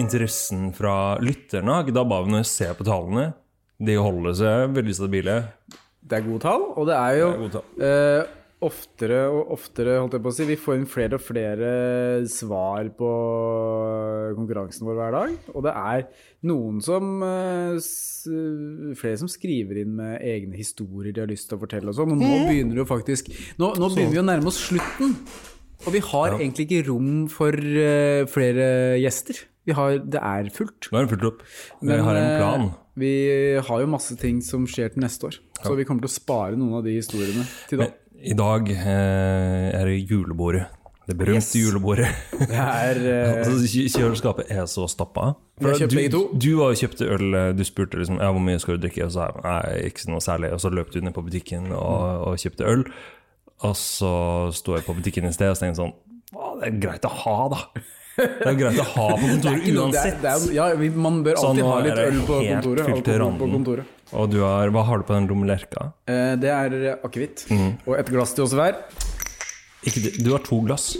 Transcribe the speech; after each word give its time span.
interessen 0.00 0.70
fra 0.76 1.16
lytterne 1.20 1.76
har 1.76 1.86
ikke 1.86 1.96
dabba 1.96 2.22
av 2.22 2.30
når 2.30 2.44
jeg 2.44 2.52
ser 2.52 2.76
på 2.78 2.86
tallene. 2.88 3.32
De 3.82 3.96
holder 3.98 4.36
seg 4.38 4.76
veldig 4.76 4.94
stabile. 4.96 5.40
Det 6.02 6.18
er 6.18 6.24
gode 6.26 6.44
tall, 6.44 6.70
og 6.76 6.86
det 6.88 6.94
er 6.98 7.18
jo 7.20 7.28
Det 7.50 7.60
er 7.88 8.22
eh, 8.22 8.38
oftere 8.62 9.20
og 9.30 9.52
oftere, 9.56 9.96
holdt 9.98 10.16
jeg 10.16 10.22
på 10.22 10.30
å 10.30 10.34
si, 10.36 10.46
vi 10.46 10.56
får 10.60 10.76
inn 10.78 10.88
flere 10.90 11.18
og 11.18 11.24
flere 11.24 11.70
svar 12.30 12.90
på 12.98 13.10
konkurransen 14.38 14.86
vår 14.86 14.98
hver 15.00 15.16
dag. 15.16 15.36
Og 15.54 15.66
det 15.66 15.74
er 15.82 16.04
noen 16.50 16.82
som 16.84 17.14
eh, 17.26 17.90
Flere 18.98 19.18
som 19.18 19.30
skriver 19.30 19.80
inn 19.82 19.96
med 19.98 20.22
egne 20.22 20.54
historier 20.54 21.10
de 21.14 21.24
har 21.24 21.30
lyst 21.30 21.48
til 21.50 21.58
å 21.58 21.62
fortelle 21.64 21.90
og 21.90 21.98
sånn. 21.98 22.14
Og 22.14 22.22
nå 22.22 22.44
begynner 22.46 22.78
det 22.78 22.84
jo 22.84 22.90
faktisk 22.90 23.32
Nå, 23.58 23.72
nå 23.74 23.88
begynner 23.90 24.14
vi 24.14 24.22
å 24.22 24.28
nærme 24.30 24.52
oss 24.52 24.62
slutten. 24.68 25.16
Og 25.82 25.96
vi 25.96 26.02
har 26.12 26.36
egentlig 26.36 26.68
ikke 26.68 26.84
rom 26.92 27.24
for 27.32 27.58
eh, 27.58 28.22
flere 28.30 28.68
gjester. 29.02 29.42
Vi 29.68 29.74
har, 29.78 29.98
det 30.02 30.18
er 30.18 30.50
fullt. 30.54 30.90
Nå 30.90 30.98
er 30.98 31.06
det 31.06 31.12
fullt 31.14 31.26
opp. 31.28 31.42
Vi 31.80 31.94
har 31.94 32.18
en 32.18 32.28
eh, 32.28 32.38
plan. 32.40 32.68
Vi 32.98 33.12
har 33.68 33.82
jo 33.82 33.88
masse 33.88 34.16
ting 34.20 34.42
som 34.44 34.66
skjer 34.68 34.92
til 34.92 35.04
neste 35.04 35.30
år, 35.30 35.38
så 35.62 35.72
vi 35.78 35.86
kommer 35.88 36.04
til 36.04 36.10
å 36.10 36.16
spare 36.16 36.58
noen 36.58 36.80
av 36.80 36.84
de 36.84 36.98
historiene 36.98 37.46
til 37.70 37.80
da. 37.80 37.88
Men 37.88 38.32
I 38.32 38.36
dag 38.38 38.72
eh, 38.74 39.68
er 39.78 39.88
det 39.88 40.00
julebordet. 40.10 40.66
Det 41.06 41.16
berømte 41.18 41.58
julebordet. 41.58 42.10
Det 42.50 42.58
er 42.58 43.00
eh, 43.12 43.38
Altså, 43.42 43.70
Kjøleskapet 43.98 44.52
er 44.54 44.66
så 44.70 44.84
stappa. 44.90 45.32
Du, 45.58 46.18
du 46.34 46.50
var 46.58 46.72
jo 46.72 46.82
kjøpte 46.82 47.08
øl, 47.10 47.34
eh, 47.38 47.48
du 47.56 47.64
spurte 47.66 47.98
liksom 47.98 48.20
ja, 48.22 48.30
hvor 48.30 48.44
mye 48.44 48.60
skal 48.62 48.78
du 48.78 48.86
drikke, 48.86 49.06
og 49.06 49.14
så 49.14 49.26
sa 49.32 49.56
jeg 49.72 49.92
ikke 49.92 50.12
noe 50.12 50.22
særlig. 50.22 50.52
Og 50.54 50.62
så 50.62 50.70
løp 50.74 50.92
du 50.94 51.00
ned 51.02 51.14
på 51.16 51.24
butikken 51.26 51.72
og, 51.72 52.28
og 52.28 52.38
kjøpte 52.42 52.68
øl. 52.70 52.86
Og 53.62 53.74
så 53.78 54.14
sto 54.54 54.76
jeg 54.76 54.86
på 54.86 54.94
butikken 54.98 55.26
i 55.28 55.34
sted 55.34 55.52
og 55.52 55.58
tenkte 55.58 55.84
sånn 55.84 55.92
«Å, 56.32 56.54
Det 56.60 56.70
er 56.70 56.78
greit 56.82 57.04
å 57.06 57.12
ha, 57.12 57.36
da. 57.52 57.60
Det 58.16 58.46
er 58.46 58.56
greit 58.58 58.78
å 58.82 58.84
ha 58.92 59.06
på 59.16 59.28
kontoret 59.32 59.42
noe- 59.42 59.62
det 59.64 59.72
er- 59.72 59.80
uansett. 59.82 60.18
det 60.22 60.30
er- 60.32 60.54
ja, 60.58 60.66
man 61.06 61.22
bør 61.24 61.38
alltid 61.40 61.64
ha 61.64 61.78
litt 61.86 62.00
øl 62.02 62.18
på 62.28 62.38
helt 62.42 62.64
kontoret. 62.66 62.86
alkohol 62.92 63.38
på 63.40 63.50
kontoret. 63.56 63.84
Og 64.12 64.28
du 64.30 64.40
har, 64.44 64.68
hva 64.74 64.82
har 64.84 64.98
du 65.00 65.04
på 65.08 65.14
den 65.16 65.28
lommelerka? 65.30 65.86
Eh, 66.06 66.34
det 66.36 66.50
er 66.52 66.98
akevitt. 67.02 67.46
Mm. 67.48 67.78
Og 67.86 67.96
et 67.98 68.10
glass 68.12 68.34
til 68.36 68.44
oss 68.44 68.52
hver. 68.52 68.76
Ikke 69.88 70.12
Du 70.22 70.30
har 70.34 70.38
to 70.44 70.60
glass. 70.66 70.96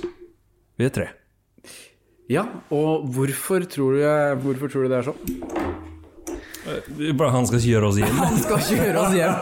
Vi 0.79 0.87
er 0.89 0.95
tre. 0.95 1.09
Ja, 2.33 2.47
og 2.73 3.05
hvorfor 3.13 3.67
tror 3.69 3.99
du, 3.99 4.03
hvorfor 4.41 4.71
tror 4.73 4.87
du 4.87 4.89
det 4.89 5.03
er 5.03 5.11
sånn? 5.13 5.91
Han 6.63 7.47
skal 7.49 7.61
kjøre 7.65 7.89
oss 7.89 7.97
hjem. 7.99 8.19
Han 8.23 8.39
skal 8.39 8.61
kjøre 8.69 9.01
oss 9.03 9.15
hjem! 9.17 9.35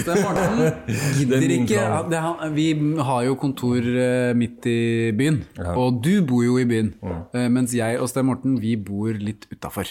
Sten 0.00 0.22
Morten 0.24 0.62
er 0.64 0.72
gidder 1.18 1.54
ikke 1.54 1.80
han- 1.84 2.54
Vi 2.54 2.66
har 3.10 3.24
jo 3.28 3.34
kontor 3.38 3.78
eh, 3.78 4.32
midt 4.34 4.66
i 4.66 5.12
byen, 5.16 5.42
Ja. 5.56 5.70
Mm. 5.72 5.78
og 5.78 6.02
du 6.02 6.22
bor 6.26 6.42
jo 6.44 6.56
i 6.58 6.64
byen. 6.66 6.94
Mm. 7.02 7.52
Mens 7.54 7.74
jeg 7.74 8.00
og 8.00 8.08
Sten 8.10 8.26
Morten, 8.26 8.58
vi 8.60 8.74
bor 8.76 9.12
litt 9.14 9.46
utafor. 9.52 9.86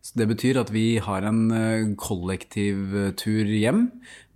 Så 0.00 0.16
det 0.16 0.28
betyr 0.30 0.60
at 0.60 0.70
vi 0.72 0.98
har 0.98 1.22
en 1.28 1.50
eh, 1.52 1.94
kollektivtur 1.96 3.44
hjem 3.48 3.86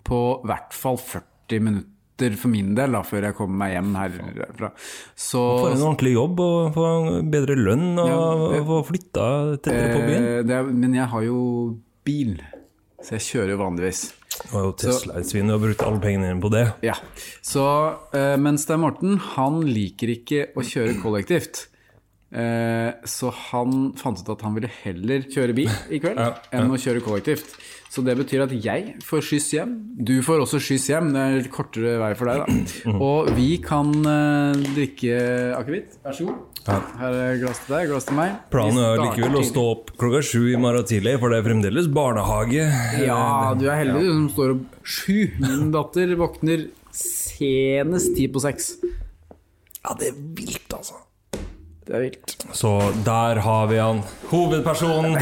på 0.04 0.20
hvert 0.44 0.72
fall 0.76 0.96
40 1.00 1.60
minutter 1.60 1.90
for 2.38 2.48
min 2.48 2.74
del, 2.74 2.92
da, 2.94 3.00
før 3.02 3.26
jeg 3.28 3.34
kommer 3.34 3.56
meg 3.64 3.72
hjem 3.74 3.94
herfra. 3.98 4.70
Så 5.16 5.40
Få 5.60 5.70
en 5.72 5.82
ordentlig 5.82 6.12
jobb 6.14 6.40
og 6.40 6.74
få 6.76 6.88
bedre 7.32 7.56
lønn 7.58 7.98
og 7.98 8.08
Ja, 8.54 8.62
få 8.68 8.80
flytta 8.86 9.26
tettere 9.58 9.94
på 9.94 10.02
byen. 10.06 10.24
eh, 10.28 10.42
det 10.46 10.54
er, 10.60 10.62
Men 10.62 10.94
jeg 10.94 11.06
har 11.10 11.22
jo 11.26 11.40
bil, 12.04 12.36
så 13.02 13.16
jeg 13.18 13.20
kjører 13.30 13.50
jo 13.56 13.58
vanligvis. 13.64 14.02
Og 14.52 14.54
er 14.58 14.64
jo 14.64 14.72
Tesla 14.72 15.18
et 15.20 15.26
svin, 15.30 15.46
du 15.46 15.52
har 15.54 15.62
brukt 15.62 15.82
alle 15.86 16.00
pengene 16.02 16.26
dine 16.30 16.40
på 16.42 16.50
det. 16.50 16.64
Ja, 16.82 16.94
så 17.42 17.66
mens 18.12 18.40
Men 18.42 18.58
Stein 18.58 18.80
Morten, 18.80 19.18
han 19.36 19.60
liker 19.62 20.10
ikke 20.10 20.48
å 20.56 20.62
kjøre 20.66 21.00
kollektivt. 21.02 21.68
Eh, 22.34 22.90
så 23.06 23.30
han 23.52 23.92
fant 23.94 24.18
ut 24.18 24.28
at 24.34 24.40
han 24.42 24.54
ville 24.56 24.70
heller 24.82 25.22
kjøre 25.30 25.54
bil 25.54 25.70
i 25.94 26.00
kveld 26.02 26.18
Ja, 26.18 26.32
enn 26.50 26.70
å 26.74 26.78
kjøre 26.82 27.00
kollektivt. 27.04 27.54
Så 27.94 28.02
det 28.02 28.16
betyr 28.18 28.42
at 28.42 28.52
jeg 28.58 28.96
får 29.06 29.20
skyss 29.22 29.52
hjem. 29.54 29.74
Du 30.02 30.16
får 30.26 30.40
også 30.42 30.58
skyss 30.58 30.88
hjem. 30.90 31.12
Det 31.14 31.20
er 31.22 31.36
litt 31.36 31.50
kortere 31.54 31.92
vei 32.00 32.08
for 32.18 32.26
deg, 32.26 32.42
da. 32.42 32.94
Og 32.96 33.28
vi 33.36 33.52
kan 33.62 33.92
uh, 34.02 34.64
drikke 34.74 35.20
akevitt. 35.54 35.94
Vær 36.02 36.16
så 36.16 36.26
god. 36.26 36.40
Ja. 36.64 36.80
Her 36.98 37.18
er 37.20 37.38
glass 37.42 37.60
til 37.62 37.76
deg, 37.76 37.92
glass 37.92 38.08
til 38.08 38.18
meg. 38.18 38.34
Planen 38.50 38.80
er 38.82 38.98
likevel 38.98 39.38
å 39.38 39.44
stå 39.46 39.64
opp 39.76 39.94
klokka 40.00 40.24
sju 40.26 40.40
i 40.48 40.58
morgen 40.58 40.88
tidlig, 40.90 41.18
for 41.22 41.30
det 41.30 41.38
er 41.38 41.46
fremdeles 41.46 41.90
barnehage. 41.94 42.66
Ja, 43.04 43.54
du 43.60 43.66
er 43.68 43.82
heldig 43.84 44.02
du 44.02 44.10
som 44.10 44.28
står 44.32 44.56
opp 44.56 44.78
sju. 44.96 45.18
Min 45.44 45.70
datter 45.76 46.18
våkner 46.18 46.66
senest 46.90 48.16
ti 48.18 48.26
på 48.32 48.42
seks. 48.42 48.72
Ja, 49.84 49.94
det 50.00 50.10
er 50.10 50.22
vilt. 50.40 50.63
Det 51.84 51.94
er 51.94 52.00
vilt. 52.00 52.32
Så 52.56 52.70
der 53.04 53.36
har 53.44 53.66
vi 53.68 53.76
han. 53.76 53.98
Hovedpersonen. 54.30 55.18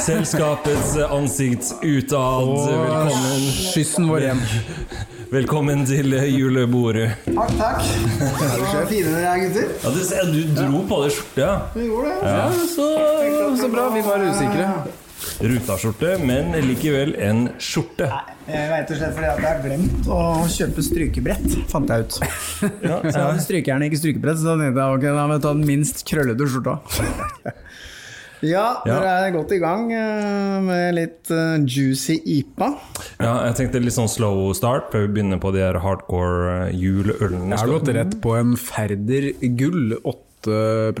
Selskapets 0.00 0.94
ansikt 1.12 1.74
utad. 1.84 2.46
Velkommen, 2.70 3.42
Skyssen 3.72 4.08
vår 4.08 4.24
hjem. 4.24 4.40
velkommen 5.34 5.84
til 5.86 6.16
julebordet. 6.32 7.10
Takk, 7.26 7.52
takk. 7.60 7.82
Er 8.22 8.56
du 8.56 8.64
så 8.72 8.84
fine 8.88 9.12
dere 9.12 9.34
er, 9.34 9.42
gutter? 9.44 9.68
Ja, 9.84 9.92
du, 9.92 10.00
ser- 10.08 10.30
du 10.32 10.40
dro 10.56 10.84
på 10.88 11.02
deg 11.04 11.12
skjorte. 11.18 11.42
ja. 11.44 11.54
Vi 11.76 11.88
gjorde 11.90 12.14
det. 12.14 12.32
Ja, 12.32 12.46
så, 12.76 12.88
så 13.60 13.68
bra. 13.76 13.88
Vi 13.98 14.06
var 14.08 14.24
usikre. 14.30 14.70
Rutaskjorte, 15.40 16.16
men 16.24 16.52
likevel 16.64 17.14
en 17.24 17.46
skjorte. 17.62 18.08
Jeg 18.46 18.70
vet 18.70 18.92
og 18.92 19.00
slett 19.00 19.14
fordi 19.16 19.28
at 19.30 19.40
jeg 19.42 19.48
har 19.48 19.62
glemt 19.64 20.10
å 20.12 20.20
kjøpe 20.52 20.84
strykebrett, 20.86 21.46
fant 21.72 21.92
jeg 21.92 22.06
ut. 22.06 22.18
Så 22.20 22.70
jeg 22.70 23.16
hadde 23.16 23.44
strykejern, 23.44 23.86
ikke 23.88 24.00
strykebrett, 24.00 24.40
så 24.40 24.52
da 24.52 24.56
tenkte 24.60 24.84
jeg 24.84 24.98
ok, 25.00 25.06
da 25.08 25.26
må 25.26 25.38
jeg 25.38 25.44
ta 25.46 25.54
den 25.56 25.68
minst 25.68 26.04
krøllete 26.08 26.50
skjorta. 26.52 26.80
Ja, 28.44 28.82
dere 28.84 29.12
er 29.24 29.30
godt 29.32 29.52
i 29.56 29.58
gang 29.62 29.88
eh, 29.96 30.56
med 30.64 30.96
litt 30.98 31.30
eh, 31.32 31.56
juicy 31.64 32.18
IPA. 32.20 32.68
Ja, 33.16 33.32
jeg 33.48 33.56
tenkte 33.56 33.80
litt 33.80 33.96
sånn 33.96 34.10
slow 34.12 34.50
start 34.56 34.90
før 34.92 35.06
vi 35.06 35.14
begynner 35.16 35.40
på 35.40 35.54
de 35.56 35.62
her 35.64 35.78
hardcore 35.80 36.66
eh, 36.66 36.74
juleølene. 36.76 37.54
Jeg 37.54 37.62
har 37.62 37.72
gått 37.72 37.92
rett 37.96 38.18
på 38.20 38.36
en 38.36 38.52
Færder 38.60 39.30
gull 39.56 39.96
8 40.02 40.92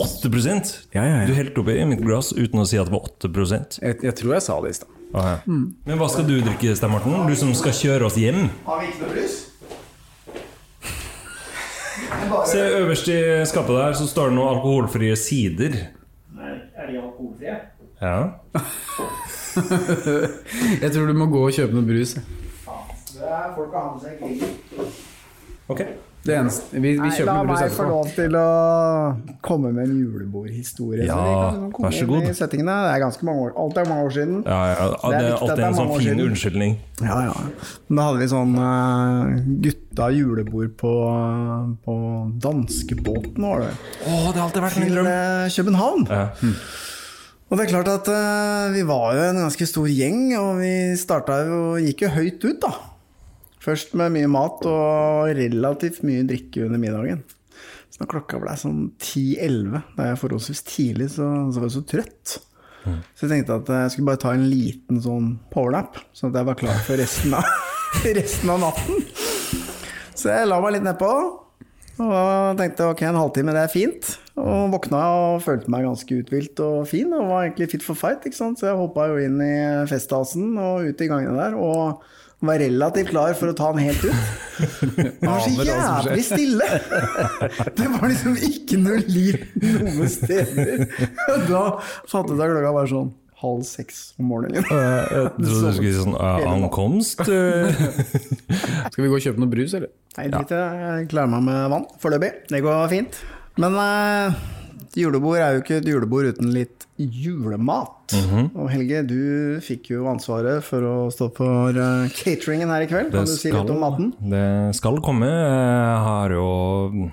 8 0.00 0.30
Ja, 0.94 1.04
ja, 1.04 1.16
ja. 1.20 1.26
Du 1.28 1.34
helte 1.36 1.60
oppi 1.62 1.76
i 1.78 1.86
mitt 1.88 2.02
glass 2.04 2.32
uten 2.32 2.62
å 2.62 2.66
si 2.68 2.78
at 2.80 2.90
det 2.90 2.94
var 2.94 3.08
8 3.08 3.30
jeg, 3.82 3.98
jeg 4.02 4.14
tror 4.20 4.36
jeg 4.36 4.44
sa 4.46 4.60
det 4.64 4.70
i 4.70 4.78
stad. 4.80 4.92
Okay. 5.14 5.36
Mm. 5.46 5.66
Men 5.86 5.98
hva 6.00 6.08
skal 6.10 6.26
du 6.26 6.34
drikke, 6.42 6.74
Stein 6.74 6.90
Morten? 6.90 7.26
Du 7.28 7.34
som 7.38 7.52
skal 7.54 7.74
kjøre 7.76 8.08
oss 8.08 8.16
hjem? 8.18 8.48
Har 8.66 8.80
vi 8.82 8.90
ikke 8.90 9.04
noe 9.04 9.12
brus? 9.14 9.36
Se 12.50 12.58
øverst 12.80 13.08
i 13.08 13.18
skapet 13.46 13.76
der, 13.78 13.92
så 13.98 14.08
står 14.10 14.32
det 14.32 14.36
noen 14.38 14.56
alkoholfrie 14.56 15.16
sider. 15.16 15.76
Nei, 16.34 16.54
Er 16.74 16.90
de 16.90 16.98
alkoholfrie? 16.98 17.54
Ja. 18.00 18.16
Jeg 20.82 20.90
tror 20.92 21.06
du 21.06 21.14
må 21.14 21.28
gå 21.30 21.44
og 21.46 21.54
kjøpe 21.54 21.76
noe 21.76 21.86
brus. 21.86 22.16
Det 23.14 23.22
er 23.22 23.54
folk 23.54 23.70
har 23.76 23.92
med 23.94 24.02
seg 24.02 24.18
grillen. 24.18 24.50
Ok. 25.70 25.78
Det 25.78 26.13
eneste, 26.32 26.78
vi, 26.80 26.94
vi 26.94 27.02
Nei, 27.02 27.24
la 27.28 27.34
meg 27.44 27.72
få 27.74 27.84
lov 27.84 28.06
til 28.16 28.36
å 28.38 28.44
komme 29.44 29.74
med 29.76 29.90
en 29.90 29.98
julebordhistorie. 30.00 31.04
Ja, 31.04 31.18
så 31.52 31.66
kan 31.74 31.84
vær 31.84 31.96
så 31.98 32.06
god. 32.08 32.28
Det 32.30 32.62
er 32.64 33.02
ganske 33.02 33.28
mange 33.28 33.44
år. 33.44 33.50
Alt 33.60 33.80
er 33.82 33.90
mange 33.90 34.06
år 34.06 34.14
siden. 34.16 34.38
Ja, 34.46 34.60
ja. 34.70 34.86
Det 34.88 35.10
er 35.10 35.26
viktig 35.26 35.34
alltid 35.34 35.60
det 35.60 35.66
er 35.66 35.68
en 35.68 35.76
sånn 35.80 35.92
fin 35.92 36.06
siden. 36.06 36.22
unnskyldning. 36.30 36.78
Ja, 37.02 37.18
ja. 37.26 37.34
Men 37.90 38.00
da 38.00 38.06
hadde 38.08 38.22
vi 38.22 38.30
sånn 38.32 38.56
uh, 38.56 39.34
gutta 39.66 40.08
julebord 40.16 40.72
på, 40.80 40.94
på 41.84 41.98
danskebåten, 42.46 43.44
var 43.44 43.66
det. 43.66 43.74
Å, 43.74 44.16
det 44.32 44.40
har 44.40 44.42
alltid 44.48 44.66
vært 44.68 44.80
min 44.80 44.96
drøm. 44.96 45.12
Til 45.12 45.60
København. 45.60 46.08
Ja. 46.08 46.26
Og 47.52 47.58
det 47.60 47.66
er 47.66 47.74
klart 47.74 47.92
at 47.92 48.08
uh, 48.08 48.72
vi 48.72 48.80
var 48.88 49.12
jo 49.18 49.28
en 49.28 49.44
ganske 49.44 49.68
stor 49.68 49.92
gjeng, 49.92 50.26
og 50.40 50.64
vi 50.64 50.74
starta 50.98 51.42
jo 51.44 51.62
Gikk 51.84 52.06
jo 52.06 52.12
høyt 52.16 52.48
ut, 52.48 52.64
da. 52.64 52.72
Først 53.64 53.94
med 53.96 54.12
mye 54.12 54.28
mat 54.28 54.64
og 54.68 55.30
relativt 55.38 56.02
mye 56.04 56.26
drikke 56.28 56.66
under 56.66 56.80
middagen. 56.80 57.22
Så 57.88 58.02
da 58.02 58.08
klokka 58.10 58.40
ble 58.42 58.56
sånn 58.58 58.80
10-11, 58.98 59.78
da 59.96 60.08
jeg 60.10 60.20
forholdsvis 60.20 60.64
tidlig, 60.68 61.12
så, 61.14 61.28
så 61.54 61.62
var 61.62 61.70
jeg 61.70 61.76
så 61.76 61.84
trøtt. 61.94 62.34
Så 62.84 63.24
jeg 63.24 63.30
tenkte 63.30 63.56
at 63.62 63.70
jeg 63.72 63.92
skulle 63.94 64.10
bare 64.10 64.20
ta 64.20 64.34
en 64.34 64.44
liten 64.50 64.98
sånn 65.00 65.30
powernap, 65.54 65.96
sånn 66.12 66.32
at 66.32 66.40
jeg 66.40 66.48
var 66.50 66.58
klar 66.60 66.82
for 66.84 67.00
resten 67.00 67.36
av, 67.38 67.48
resten 68.18 68.52
av 68.52 68.60
natten. 68.66 69.06
Så 70.12 70.28
jeg 70.28 70.50
la 70.50 70.58
meg 70.60 70.76
litt 70.76 70.84
nedpå. 70.84 71.14
Og 72.02 72.58
tenkte 72.58 72.88
ok, 72.90 73.04
en 73.06 73.20
halvtime, 73.20 73.54
det 73.54 73.62
er 73.64 73.72
fint. 73.72 74.10
Og 74.40 74.72
våkna 74.72 75.00
og 75.14 75.44
følte 75.44 75.70
meg 75.70 75.86
ganske 75.86 76.18
uthvilt 76.18 76.60
og 76.64 76.88
fin. 76.90 77.12
Og 77.14 77.30
var 77.30 77.46
egentlig 77.46 77.70
fit 77.76 77.86
for 77.86 77.98
fight, 77.98 78.26
ikke 78.26 78.40
sant. 78.40 78.58
Så 78.58 78.68
jeg 78.68 78.80
hoppa 78.80 79.06
jo 79.12 79.20
inn 79.22 79.38
i 79.38 79.54
festhasen 79.90 80.58
og 80.58 80.90
ut 80.90 81.04
i 81.04 81.08
gangene 81.10 81.38
der. 81.38 81.54
Og 81.54 82.02
var 82.44 82.58
relativt 82.60 83.08
klar 83.12 83.34
for 83.38 83.52
å 83.52 83.56
ta 83.56 83.70
den 83.72 83.84
helt 83.86 84.04
ut. 84.04 84.14
Han 85.22 85.28
var 85.30 85.40
så 85.44 85.64
jævlig 85.66 86.24
stille! 86.26 86.68
Det 87.78 87.88
var 87.94 88.08
liksom 88.10 88.34
ikke 88.48 88.78
noe 88.82 89.00
liv 89.08 89.38
noen 89.62 90.08
steder. 90.12 90.86
Og 91.30 91.44
Da 91.50 91.62
fattet 92.10 92.34
jeg 92.40 92.54
klokka 92.56 92.72
var 92.76 92.90
sånn 92.90 93.12
halv 93.44 93.64
seks 93.68 94.02
om 94.20 94.28
morgenen. 94.30 94.64
Jeg 94.64 95.08
trodde 95.36 95.44
du 95.44 95.50
skulle 95.52 95.90
si 95.90 95.94
sånn 95.98 96.14
eh, 96.16 96.46
ankomst. 96.48 97.20
eh. 97.28 97.84
Skal 98.92 99.02
vi 99.04 99.10
gå 99.10 99.18
og 99.18 99.24
kjøpe 99.26 99.42
noe 99.42 99.52
brus, 99.52 99.74
eller? 99.76 99.90
Nei, 100.16 100.28
drit 100.32 100.52
i 100.54 100.58
det. 100.58 100.66
Jeg 100.84 101.08
klarer 101.12 101.32
meg 101.34 101.42
med 101.48 101.64
vann 101.74 101.88
foreløpig. 102.00 102.30
Det 102.52 102.62
går 102.64 102.86
fint. 102.92 103.18
Men 103.60 103.76
eh, 103.82 104.38
et 104.94 105.00
julebord 105.02 105.40
er 105.42 105.56
jo 105.56 105.62
ikke 105.64 105.78
et 105.80 105.88
julebord 105.90 106.28
uten 106.30 106.52
litt 106.54 106.84
julemat. 106.98 108.14
Mhm. 108.14 108.52
Og 108.54 108.68
Helge, 108.70 109.00
du 109.08 109.58
fikk 109.64 109.90
jo 109.90 110.04
ansvaret 110.06 110.62
for 110.62 110.86
å 110.86 110.94
stå 111.10 111.30
for 111.34 111.74
eh, 111.74 112.12
cateringen 112.14 112.70
her 112.70 112.84
i 112.84 112.86
kveld. 112.90 113.10
Kan 113.10 113.26
du 113.26 113.32
si 113.34 113.50
litt 113.50 113.72
om 113.74 113.80
maten? 113.82 114.12
det 114.22 114.76
skal 114.78 115.00
komme. 115.02 115.26
Jeg 115.26 115.98
har 116.06 116.30
jo 116.36 117.10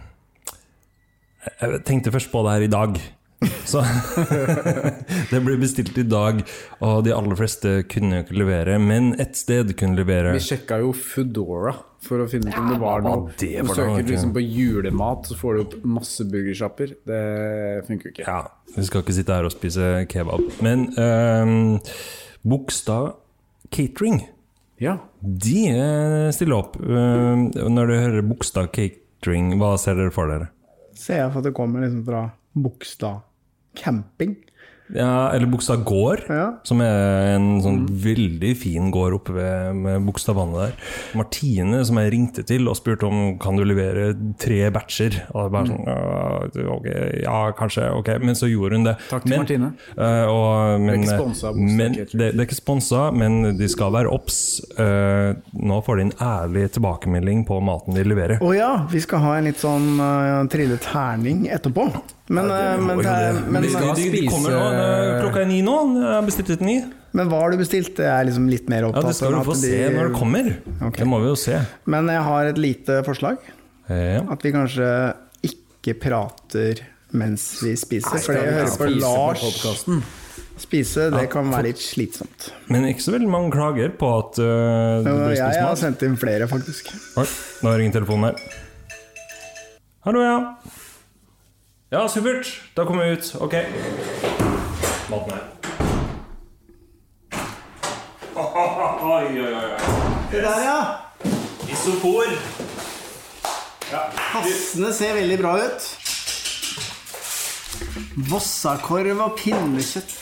Jeg 1.61 1.81
tenkte 1.89 2.13
først 2.13 2.29
på 2.31 2.43
det 2.45 2.53
her 2.53 2.67
i 2.67 2.69
dag. 2.69 3.01
Så 3.65 3.81
Det 5.31 5.39
ble 5.41 5.55
bestilt 5.61 5.95
i 5.97 6.03
dag, 6.05 6.41
og 6.85 6.99
de 7.05 7.13
aller 7.15 7.37
fleste 7.39 7.71
kunne 7.89 8.19
jo 8.19 8.25
ikke 8.25 8.37
levere. 8.37 8.75
Men 8.81 9.13
ett 9.21 9.37
sted 9.39 9.71
kunne 9.79 9.97
levere. 9.97 10.33
Vi 10.35 10.43
sjekka 10.45 10.77
jo 10.83 10.91
Foodora 10.97 11.73
for 12.01 12.23
å 12.23 12.27
finne 12.29 12.49
ut 12.49 12.57
om 12.57 12.69
det 12.71 12.79
var 12.81 13.03
noe. 13.05 13.31
det 13.39 13.51
Du 13.61 13.67
var 13.69 13.77
søker 13.79 14.07
liksom 14.09 14.33
på 14.35 14.41
julemat, 14.45 15.27
så 15.29 15.37
får 15.37 15.53
du 15.57 15.61
opp 15.63 15.75
masse 15.97 16.25
burgersjapper. 16.29 16.93
Det 17.07 17.21
funker 17.89 18.09
jo 18.09 18.13
ikke. 18.15 18.27
Ja, 18.27 18.41
vi 18.75 18.85
skal 18.87 19.03
ikke 19.05 19.17
sitte 19.17 19.37
her 19.37 19.49
og 19.49 19.53
spise 19.55 19.89
kebab. 20.09 20.45
Men 20.65 20.87
ehm, 21.01 21.79
Bogstad 22.45 23.15
Catering, 23.71 24.21
Ja. 24.81 24.97
de 25.21 25.59
eh, 25.69 26.29
stiller 26.33 26.57
opp. 26.57 26.77
Ehm, 26.81 27.49
når 27.53 27.87
du 27.87 27.95
hører 27.99 28.21
Bogstad 28.25 28.71
Catering, 28.73 29.53
hva 29.61 29.75
ser 29.81 29.97
dere 30.01 30.13
for 30.13 30.29
dere? 30.29 30.49
Ser 30.97 31.21
jeg 31.23 31.31
for 31.33 31.41
at 31.41 31.49
det 31.49 31.53
kommer 31.57 31.85
liksom 31.85 32.05
fra 32.05 32.23
Bogstad 32.57 33.21
camping. 33.75 34.37
Ja, 34.93 35.31
eller 35.31 35.47
Bogstad 35.47 35.85
gård, 35.85 36.19
Ja. 36.27 36.59
som 36.63 36.81
er 36.81 37.35
en 37.35 37.61
sånn 37.61 37.87
veldig 37.87 38.57
fin 38.57 38.91
gård 38.91 39.13
oppe 39.13 39.33
ved 39.33 39.75
med 39.75 40.05
Bogstadvannet 40.05 40.55
der. 40.59 40.73
Martine, 41.15 41.85
som 41.85 41.95
jeg 41.97 42.11
ringte 42.11 42.43
til 42.43 42.67
og 42.67 42.75
spurte 42.75 43.07
om 43.07 43.37
kan 43.39 43.55
du 43.55 43.63
levere 43.63 44.13
tre 44.37 44.69
batcher. 44.69 45.23
Og 45.33 45.45
jeg 45.45 45.51
bare 45.51 45.67
sånn, 45.67 45.85
«Ja, 45.87 46.73
ok, 46.75 46.87
ja, 47.23 47.51
kanskje, 47.51 47.89
ok. 47.95 48.19
Men 48.21 48.35
så 48.35 48.49
gjorde 48.51 48.75
hun 48.75 48.83
det. 48.83 48.97
Takk 49.09 49.23
til 49.23 49.29
men, 49.29 49.39
Martine. 49.39 49.73
Uh, 49.97 50.25
og, 50.27 50.81
men, 50.81 51.01
Det 51.01 51.09
er 51.09 51.15
ikke 51.15 51.23
sponset 51.23 51.55
men, 51.55 51.93
det, 51.93 52.11
det 52.11 52.39
er 52.39 52.45
ikke 52.45 52.61
sponsa, 52.61 53.11
men 53.11 53.57
de 53.57 53.67
skal 53.67 53.91
være 53.93 54.11
obs. 54.11 54.61
Uh, 54.77 55.33
nå 55.53 55.81
får 55.85 55.97
de 55.97 56.01
en 56.09 56.15
ærlig 56.19 56.71
tilbakemelding 56.75 57.45
på 57.47 57.61
maten 57.63 57.95
de 57.95 58.03
leverer. 58.03 58.41
Å 58.41 58.55
ja, 58.55 58.71
vi 58.91 58.99
skal 58.99 59.23
ha 59.23 59.37
en 59.37 59.47
litt 59.47 59.61
sånn 59.61 59.99
uh, 60.01 60.43
trille 60.51 60.77
terning 60.83 61.47
etterpå. 61.47 61.87
Men, 62.31 62.47
eh, 62.47 62.77
men, 62.79 62.85
Må 62.87 62.93
jo 62.95 63.03
det- 63.03 63.15
det. 63.35 63.51
men, 63.51 63.61
de, 63.61 63.69
skal 63.69 63.95
de, 63.95 64.27
kommer 64.31 64.53
nå. 64.55 64.59
eh, 64.71 65.21
Klokka 65.21 65.41
er 65.41 65.49
ni 65.49 65.61
nå. 65.61 65.77
Jeg 65.99 66.13
har 66.15 66.45
til 66.47 66.65
ni. 66.65 66.75
men 67.11 67.27
hva 67.27 67.41
har 67.41 67.51
du 67.51 67.57
bestilt? 67.59 67.97
Jeg 67.99 68.07
er 68.07 68.29
liksom 68.29 68.47
litt 68.49 68.69
mer 68.71 68.87
Ja, 68.87 69.01
Det 69.01 69.15
skal 69.15 69.35
du 69.35 69.43
få 69.43 69.57
de... 69.59 69.67
se 69.67 69.89
når 69.91 70.09
det 70.11 70.15
kommer. 70.15 70.47
Okay. 70.79 71.03
Det 71.03 71.07
må 71.11 71.19
vi 71.19 71.27
jo 71.27 71.35
se. 71.35 71.59
Men 71.85 72.07
jeg 72.07 72.23
har 72.23 72.45
et 72.45 72.57
lite 72.57 73.03
forslag. 73.03 73.37
Ja. 73.89 74.23
At 74.31 74.41
vi 74.41 74.51
kanskje 74.55 74.87
ikke 75.43 75.99
prater 75.99 76.79
mens 77.11 77.59
vi 77.61 77.75
spiser. 77.75 78.21
For 78.23 78.33
det 78.33 78.47
å 78.47 78.57
høre 78.61 78.77
på 78.79 78.89
Lars 79.01 79.43
på 79.61 80.01
spise, 80.61 81.09
det 81.11 81.25
kan 81.33 81.49
være 81.51 81.71
litt 81.71 81.81
slitsomt. 81.81 82.51
Men 82.71 82.85
ikke 82.87 83.03
så 83.03 83.15
veldig 83.15 83.29
mange 83.33 83.51
klager 83.55 83.91
på 83.97 84.11
at 84.19 84.39
uh, 84.39 85.01
det 85.01 85.09
Jo, 85.09 85.15
blir 85.25 85.39
Jeg 85.39 85.63
har 85.65 85.79
sendt 85.79 86.05
inn 86.05 86.15
flere, 86.21 86.47
faktisk. 86.47 86.93
Oi, 87.17 87.25
nå 87.65 87.73
ringer 87.79 87.97
telefonen 87.99 88.29
her. 88.29 88.61
Hallo, 90.05 90.21
ja. 90.23 90.37
Ja, 91.93 92.09
supert. 92.09 92.61
Da 92.73 92.85
kommer 92.85 93.05
vi 93.05 93.11
ut. 93.11 93.35
Ok. 93.39 93.53
Maten 95.09 95.31
her. 95.31 95.43
Oi, 98.35 99.41
oi, 99.41 99.53
oi. 99.55 99.79
Det 100.31 100.41
der, 100.41 100.61
ja! 100.63 100.95
Isopor. 101.71 102.31
Passene 104.15 104.93
ser 104.93 105.19
veldig 105.19 105.39
bra 105.43 105.57
ut. 105.65 105.89
Vossakorv 108.31 109.27
og 109.27 109.35
pinnekjøtt. 109.43 110.15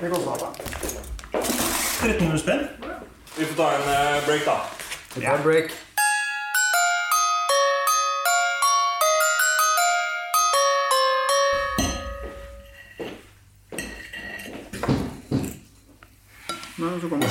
Det 0.00 0.14
koster 0.16 0.46
da. 0.46 0.52
1300 1.36 2.38
spenn. 2.40 2.68
Vi 3.36 3.44
får 3.52 3.56
ta 3.60 3.72
en 3.76 3.90
eh, 3.98 4.22
break, 4.26 4.48
da. 4.48 4.62
Vi 5.14 5.26
tar 5.28 5.44
break. 5.44 5.83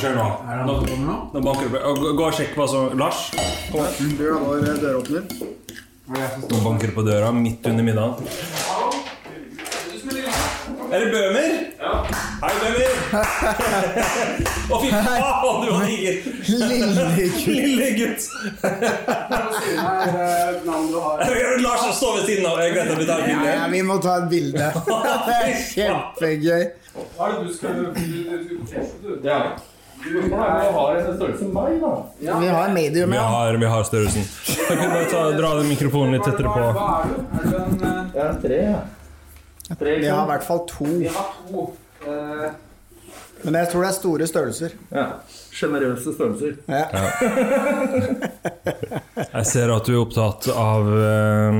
Skjer 0.03 0.17
nå? 0.19 0.23
Nå, 0.67 1.29
nå 1.33 1.41
banker 1.41 1.69
det 1.71 1.79
på. 1.79 1.91
Gå 2.17 2.23
og 2.27 2.33
sjekk 2.35 2.57
hva 2.59 2.65
som 2.67 2.89
Lars, 2.99 3.19
Du 3.71 4.25
har 4.27 4.41
vår 4.43 4.65
døråpner. 4.81 5.23
nå 6.11 6.57
banker 6.65 6.89
det 6.91 6.95
på 6.97 7.05
døra 7.07 7.29
midt 7.31 7.63
under 7.71 7.83
middagen. 7.87 8.27
Er 10.91 10.99
det 10.99 11.07
Bøhmer? 11.13 11.55
Ja. 11.79 11.93
Hei, 12.43 12.51
Bøhmer. 12.59 12.91
Å, 14.67 14.81
fy 14.83 14.91
faen, 14.91 15.63
du 15.63 15.71
var 15.71 15.87
diger. 15.87 16.15
Lille 16.51 17.07
gutt. 17.15 17.39
Lille 17.47 17.89
gutt. 18.03 18.21
Lars 21.63 21.87
står 21.95 22.19
ved 22.19 22.25
siden 22.27 22.51
av. 22.51 22.59
Jeg 22.59 22.75
vet 22.75 22.91
at 22.91 22.99
vi 22.99 23.07
tar 23.07 23.23
et 23.23 23.31
bilde. 23.31 23.51
ja, 23.55 23.67
vi 23.71 23.85
må 23.87 24.01
ta 24.03 24.19
et 24.19 24.27
bilde. 24.35 24.67
Det 24.83 25.39
er 25.39 25.53
kjempegøy. 25.71 26.63
Hva 27.15 27.29
er 27.29 27.37
det 27.39 27.45
du 27.47 27.53
skal 27.55 27.71
du, 27.79 29.23
du, 30.03 30.09
du, 30.09 30.21
du, 30.21 30.27
du, 30.27 30.31
Ja. 30.35 30.71
Har 30.77 30.95
en 30.95 31.01
størrelse 31.17 31.39
som 31.39 31.53
meg, 31.55 31.71
da. 31.81 31.91
Vi 32.39 32.47
har 32.47 32.69
medium, 32.73 33.09
Vi 33.09 33.15
ja. 33.17 33.21
har, 33.23 33.53
vi 33.61 33.65
har 33.75 33.83
størrelsen. 33.87 34.23
Jeg 34.47 34.77
kan 34.79 34.89
bare 34.91 35.05
ta, 35.11 35.21
dra 35.37 35.53
den 35.61 35.67
mikrofonen 35.71 36.11
litt 36.17 36.25
tettere 36.27 36.49
på. 36.51 36.59
Hva 36.75 36.87
er 36.99 37.03
du? 37.07 37.13
Er 37.39 37.43
du 37.47 37.55
en 37.61 37.73
eh, 37.87 37.99
Ja, 38.17 38.27
tre. 38.43 38.59
tre 39.79 39.91
Vi 40.03 40.07
har 40.11 40.23
i 40.25 40.27
hvert 40.33 40.43
fall 40.47 40.61
to. 40.69 40.85
Vi 40.99 41.07
har 41.15 41.27
to. 41.49 41.61
Eh, 42.07 42.49
Men 43.43 43.53
jeg 43.59 43.67
tror 43.73 43.81
det 43.83 43.89
er 43.89 43.93
store 43.97 44.27
størrelser. 44.29 44.69
Ja. 44.95 45.05
Sjenerøse 45.53 46.13
størrelser. 46.15 46.51
Ja. 46.67 46.85
Jeg 49.33 49.45
ser 49.49 49.71
at 49.73 49.85
du 49.87 49.91
er 49.95 50.01
opptatt 50.03 50.47
av 50.53 50.83
eh, 50.93 51.53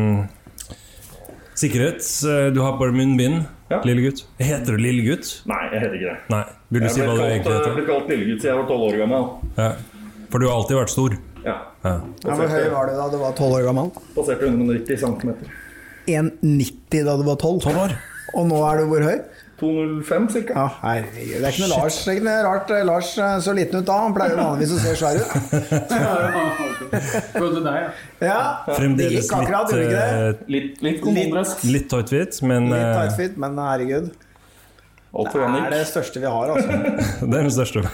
sikkerhet. 1.64 2.04
Eh, 2.30 2.50
Du 2.54 2.62
har 2.62 2.78
bare 2.78 2.92
munnbind, 2.96 3.46
Ja. 3.72 3.80
lille 3.88 4.02
gutt. 4.10 4.24
Heter 4.40 4.76
du 4.78 4.84
lille 4.84 5.02
gutt? 5.08 5.42
Nei, 5.50 5.62
jeg 5.72 5.82
heter 5.82 5.96
ikke 5.98 6.10
det. 6.12 6.18
Nei. 6.30 6.44
Vil 6.72 6.80
du 6.82 6.86
Jeg 6.88 6.94
si 6.94 7.02
hva 7.02 7.16
du 7.16 7.22
egentlig 7.24 7.54
heter? 7.54 7.66
jeg 7.72 7.76
ble 7.80 7.86
kalt 7.90 8.08
lillegutt 8.12 8.42
siden 8.42 8.52
jeg 8.52 8.58
var 8.62 8.68
tolv 8.70 8.84
år 8.90 8.98
gammel. 9.02 9.30
Ja. 9.58 9.70
For 10.30 10.40
du 10.40 10.48
har 10.48 10.56
alltid 10.60 10.78
vært 10.78 10.90
stor. 10.94 11.18
Ja. 11.44 11.56
Ja. 11.84 11.92
Ja, 12.24 12.36
Hvor 12.38 12.48
høy 12.48 12.70
var 12.72 12.86
du 12.88 12.94
da 12.96 13.10
du 13.12 13.18
var 13.20 13.32
tolv 13.34 13.54
år 13.60 13.64
gammel? 13.68 13.92
Passerte 14.16 14.48
190 14.48 14.98
cm. 14.98 15.34
1,90 16.08 17.04
da 17.06 17.16
du 17.18 17.24
var 17.28 17.36
tolv. 17.42 17.66
Og 18.34 18.48
nå 18.50 18.60
er 18.72 18.78
du 18.82 18.88
hvor 18.90 19.04
høy? 19.06 19.20
205 19.60 20.28
ca. 20.34 20.40
Ja, 20.56 20.68
herregud. 20.82 21.38
Det 21.38 21.46
er 21.46 21.52
ikke 21.54 21.62
noe 21.64 21.70
Lars, 21.78 21.96
det 22.04 22.10
er 22.12 22.16
ikke 22.18 22.26
noe 22.28 22.42
rart 22.48 22.68
eh, 22.74 22.82
Lars 22.90 23.10
eh, 23.22 23.36
så 23.46 23.52
liten 23.56 23.76
ut 23.84 23.88
da. 23.88 23.96
Han 24.08 24.16
pleier 24.18 24.36
vanligvis 24.40 24.74
å 24.74 24.80
se 24.82 24.92
svær 24.98 25.16
ut. 25.22 25.30
Følte 27.38 27.62
deg, 27.64 27.76
ja. 27.78 27.88
Ja, 28.24 28.40
Fremdeles 28.74 29.30
akkurat, 29.34 29.72
litt, 29.74 29.90
det? 29.94 30.04
eh, 30.04 30.08
Litt, 30.56 30.82
litt 30.86 31.02
litt 31.70 31.88
tight-fit, 31.92 32.34
men 32.50 32.62
Litt 32.74 32.94
tight 32.98 33.14
fit, 33.20 33.34
men 33.42 33.52
herregud. 33.62 34.06
Alt 35.14 35.30
Det 35.36 35.42
er 35.46 35.68
det 35.70 35.80
største 35.86 36.18
vi 36.24 36.26
har, 36.26 36.50
altså. 36.56 36.74
det 37.30 37.38
er 37.38 37.44
det 37.46 37.52
største. 37.54 37.84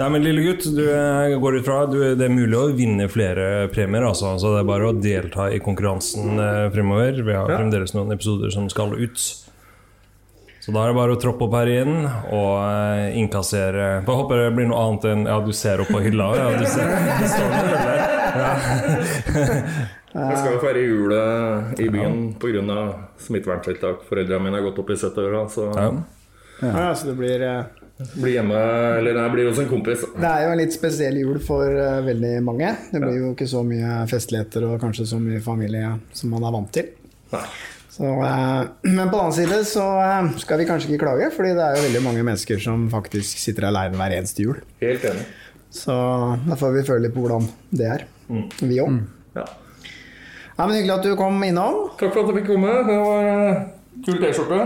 Nei, 0.00 0.08
men 0.12 0.20
lille 0.24 0.42
gutt, 0.44 0.66
du 0.76 0.82
eh, 0.92 1.38
går 1.40 1.56
ut 1.60 1.64
fra 1.64 1.78
du, 1.88 1.96
Det 2.18 2.26
er 2.26 2.32
mulig 2.34 2.56
å 2.58 2.66
vinne 2.76 3.06
flere 3.12 3.46
premier, 3.72 4.04
altså. 4.10 4.34
Så 4.40 4.52
det 4.54 4.60
er 4.60 4.68
bare 4.68 4.90
å 4.90 4.92
delta 4.96 5.46
i 5.52 5.58
konkurransen 5.64 6.36
eh, 6.36 6.66
fremover. 6.74 7.22
Vi 7.24 7.32
har 7.36 7.48
Ja. 7.48 7.56
fremdeles 7.62 7.94
noen 7.96 8.12
episoder 8.12 8.52
som 8.52 8.68
skal 8.72 8.92
ut. 8.98 9.16
Så 10.60 10.68
da 10.76 10.82
er 10.84 10.88
det 10.92 10.98
bare 11.00 11.14
å 11.16 11.20
troppe 11.20 11.46
opp 11.48 11.54
her 11.56 11.64
igjen 11.72 12.02
og 12.04 12.50
eh, 12.60 13.16
innkassere 13.16 14.02
Jeg 14.02 14.04
håper 14.04 14.42
det 14.42 14.50
blir 14.58 14.66
noe 14.68 14.76
annet 14.84 15.04
enn 15.08 15.22
Ja, 15.24 15.38
du 15.40 15.54
ser 15.56 15.80
opp 15.80 15.88
på 15.88 16.02
hylla. 16.04 16.26
Ja, 16.36 16.50
du 16.60 16.66
ser, 16.68 16.84
det 17.22 17.30
står 17.32 17.48
der. 17.56 17.99
Jeg 20.10 20.38
skal 20.40 20.54
jo 20.56 20.62
feire 20.62 20.80
julet 20.82 21.82
i 21.84 21.86
byen 21.92 22.32
pga. 22.42 22.78
smitteverntiltak. 23.22 24.02
Foreldrene 24.08 24.42
mine 24.42 24.58
har 24.58 24.64
gått 24.66 24.80
opp 24.82 24.90
i 24.90 24.98
70-åra, 24.98 25.44
så 25.48 25.68
Ja. 25.76 25.90
Ja, 26.60 26.94
så 26.94 27.06
det 27.06 27.14
blir 27.16 27.40
eh, 27.40 27.64
blir 28.14 28.34
hjemme 28.34 28.58
Eller 28.98 29.16
nei, 29.16 29.26
blir 29.32 29.48
hos 29.48 29.58
en 29.60 29.68
kompis. 29.68 30.04
Det 30.16 30.28
er 30.28 30.46
jo 30.46 30.54
en 30.54 30.60
litt 30.60 30.74
spesiell 30.74 31.18
jul 31.20 31.40
for 31.44 31.66
uh, 31.68 32.00
veldig 32.04 32.32
mange. 32.44 32.72
Det 32.92 33.02
blir 33.02 33.18
jo 33.18 33.32
ikke 33.34 33.48
så 33.50 33.62
mye 33.66 34.00
festligheter 34.10 34.66
og 34.68 34.78
kanskje 34.82 35.08
så 35.12 35.20
mye 35.20 35.42
familie 35.44 35.92
som 36.16 36.32
man 36.34 36.46
er 36.46 36.56
vant 36.56 36.72
til. 36.74 36.90
Nei. 37.34 37.44
Så, 37.90 38.06
uh, 38.06 38.62
men 38.96 39.10
på 39.10 39.16
den 39.16 39.20
annen 39.20 39.36
side 39.36 39.60
så 39.68 39.84
uh, 40.00 40.30
skal 40.40 40.62
vi 40.62 40.68
kanskje 40.68 40.92
ikke 40.92 41.04
klage, 41.04 41.28
fordi 41.36 41.52
det 41.58 41.66
er 41.66 41.76
jo 41.76 41.84
veldig 41.88 42.04
mange 42.06 42.24
mennesker 42.24 42.62
som 42.62 42.88
faktisk 42.92 43.40
sitter 43.42 43.68
aleine 43.68 44.00
hver 44.00 44.16
eneste 44.20 44.46
jul. 44.46 44.62
Helt 44.84 45.04
enig. 45.12 45.26
Så 45.70 45.94
da 46.46 46.56
får 46.58 46.72
vi 46.78 46.88
føle 46.88 47.06
litt 47.06 47.14
på 47.14 47.24
hvordan 47.24 47.46
det 47.76 47.92
er. 47.98 48.08
Vi 48.60 48.78
òg. 48.82 49.00
Ja. 49.36 49.44
Ja, 50.60 50.66
men 50.66 50.76
hyggelig 50.76 50.96
at 50.98 51.06
du 51.08 51.14
kom 51.16 51.38
innom. 51.44 51.86
Takk 51.96 52.12
for 52.12 52.22
at 52.22 52.30
jeg 52.32 52.42
fikk 52.42 52.50
komme. 52.52 52.72
Det 52.84 52.96
var 53.00 53.28
eh, 53.30 53.60
kul 54.04 54.18
T-skjorte. 54.20 54.58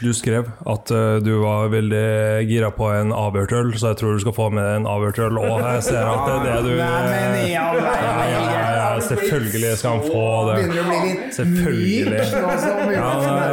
Du 0.00 0.08
skrev 0.16 0.48
at 0.72 0.92
uh, 0.94 1.18
du 1.20 1.34
var 1.42 1.68
veldig 1.72 2.06
gira 2.48 2.70
på 2.72 2.88
en 2.94 3.12
avhørtøl, 3.12 3.74
så 3.76 3.92
jeg 3.92 4.00
tror 4.00 4.16
du 4.16 4.22
skal 4.24 4.36
få 4.36 4.48
med 4.56 4.70
en 4.78 4.88
avhørtøl 4.88 5.36
òg. 5.42 5.60
Jeg 5.66 5.84
ser 5.90 6.08
at 6.08 6.24
det 6.24 6.34
er 6.38 6.48
det 6.48 6.56
du 6.64 6.72
Nei, 6.80 7.44
Ja, 7.52 7.66
ja, 7.76 8.16
ja, 8.30 8.42
ja, 8.78 8.88
selvfølgelig 9.04 9.76
skal 9.82 9.98
han 9.98 10.08
få 10.08 10.26
det. 10.48 10.58
Begynner 10.62 10.80
å 10.80 10.88
bli 10.88 11.12
litt 11.12 11.38
Selvfølgelig. 11.38 12.26
som 12.32 12.94
Ja, 12.96 13.08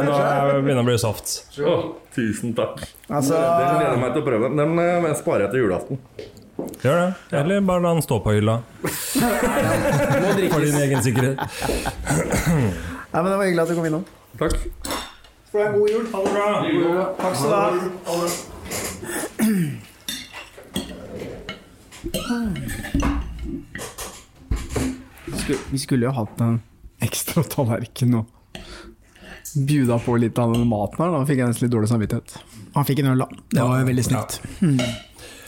nå 0.08 0.16
er 0.16 0.52
begynner 0.62 0.84
å 0.84 0.88
bli 0.88 1.00
soft. 1.00 1.34
Å, 1.60 1.78
tusen 2.16 2.54
takk. 2.56 2.80
Altså, 3.08 3.36
Det 3.36 3.66
gleder 3.68 3.90
jeg 3.90 4.04
meg 4.06 4.14
til 4.16 4.24
å 4.24 4.30
prøve. 4.32 4.54
Den 4.62 4.78
eh, 4.80 5.10
sparer 5.20 5.46
jeg 5.46 5.54
til 5.56 5.66
julaften. 5.66 6.00
Gjør 6.82 6.96
det. 7.00 7.12
Eller 7.38 7.60
bare 7.66 7.82
la 7.84 7.92
den 7.96 8.02
stå 8.04 8.18
på 8.24 8.32
hylla. 8.36 8.56
For 10.52 10.60
din 10.64 10.78
egen 10.82 11.02
sikkerhet. 11.04 11.38
Nei, 13.12 13.22
men 13.22 13.28
det 13.30 13.36
var 13.36 13.44
hyggelig 13.44 13.62
at 13.62 13.70
du 13.70 13.74
kom 13.78 13.86
innom. 13.90 14.04
Takk. 14.40 14.56
Får 15.52 15.58
du 15.58 15.64
en 15.66 15.72
god 15.78 15.88
jul. 15.90 16.04
Ha 16.12 16.18
det 16.24 16.32
bra. 16.32 16.46
Takk 17.18 17.34
skal 17.36 17.50
du 17.50 17.54
ha. 18.08 18.22
Vi 25.70 25.78
skulle 25.78 26.06
jo 26.06 26.12
hatt 26.16 26.40
en 26.40 26.60
ekstra 27.02 27.42
tallerken 27.42 28.14
og 28.20 28.26
bjuda 29.56 29.98
på 30.00 30.16
litt 30.16 30.38
av 30.38 30.52
den 30.54 30.66
maten 30.68 31.04
her. 31.04 31.12
Da 31.12 31.24
fikk 31.28 31.38
jeg 31.42 31.48
nesten 31.50 31.66
litt 31.66 31.74
dårlig 31.74 31.90
samvittighet. 31.90 32.36
Han 32.74 32.86
fikk 32.88 33.02
en 33.02 33.12
øl, 33.12 33.24
da. 33.24 33.28
Det 33.52 33.64
var 33.68 33.80
jo 33.82 33.88
veldig 33.90 34.04
snilt. 34.06 34.40
Hmm. 34.60 34.78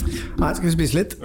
Nei, 0.03 0.55
skal 0.55 0.67
vi 0.67 0.75
spise 0.75 0.99
litt? 0.99 1.19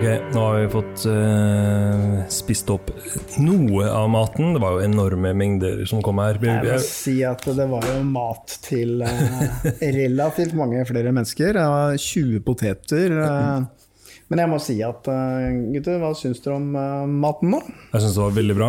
Ok, 0.00 0.06
nå 0.32 0.42
har 0.42 0.54
vi 0.56 0.68
fått 0.72 1.02
uh, 1.12 2.20
spist 2.32 2.70
opp 2.72 2.88
noe 3.44 3.84
av 3.92 4.06
maten. 4.08 4.54
Det 4.56 4.62
var 4.62 4.78
jo 4.78 4.86
enorme 4.86 5.34
mengder 5.36 5.82
som 5.88 6.00
kom 6.04 6.22
her. 6.22 6.40
Jeg 6.40 6.64
vil 6.64 6.80
si 6.86 7.18
at 7.28 7.44
det 7.44 7.66
var 7.68 7.84
jo 7.84 7.98
mat 8.08 8.56
til 8.64 9.04
uh, 9.04 9.44
relativt 10.00 10.56
mange 10.56 10.86
flere 10.88 11.12
mennesker. 11.12 11.52
Det 11.58 11.66
var 11.74 12.00
20 12.00 12.40
poteter. 12.48 13.16
Eh, 13.26 13.68
men 14.30 14.44
jeg 14.44 14.50
må 14.52 14.58
si 14.62 14.76
at 14.86 15.08
eh, 15.10 15.46
gutter, 15.74 15.96
hva 15.98 16.12
syns 16.14 16.38
dere 16.44 16.54
om 16.60 16.68
eh, 16.78 17.06
maten 17.10 17.50
nå? 17.50 17.58
Jeg 17.90 18.04
syns 18.04 18.14
det 18.14 18.22
var 18.22 18.36
veldig 18.36 18.54
bra. 18.54 18.68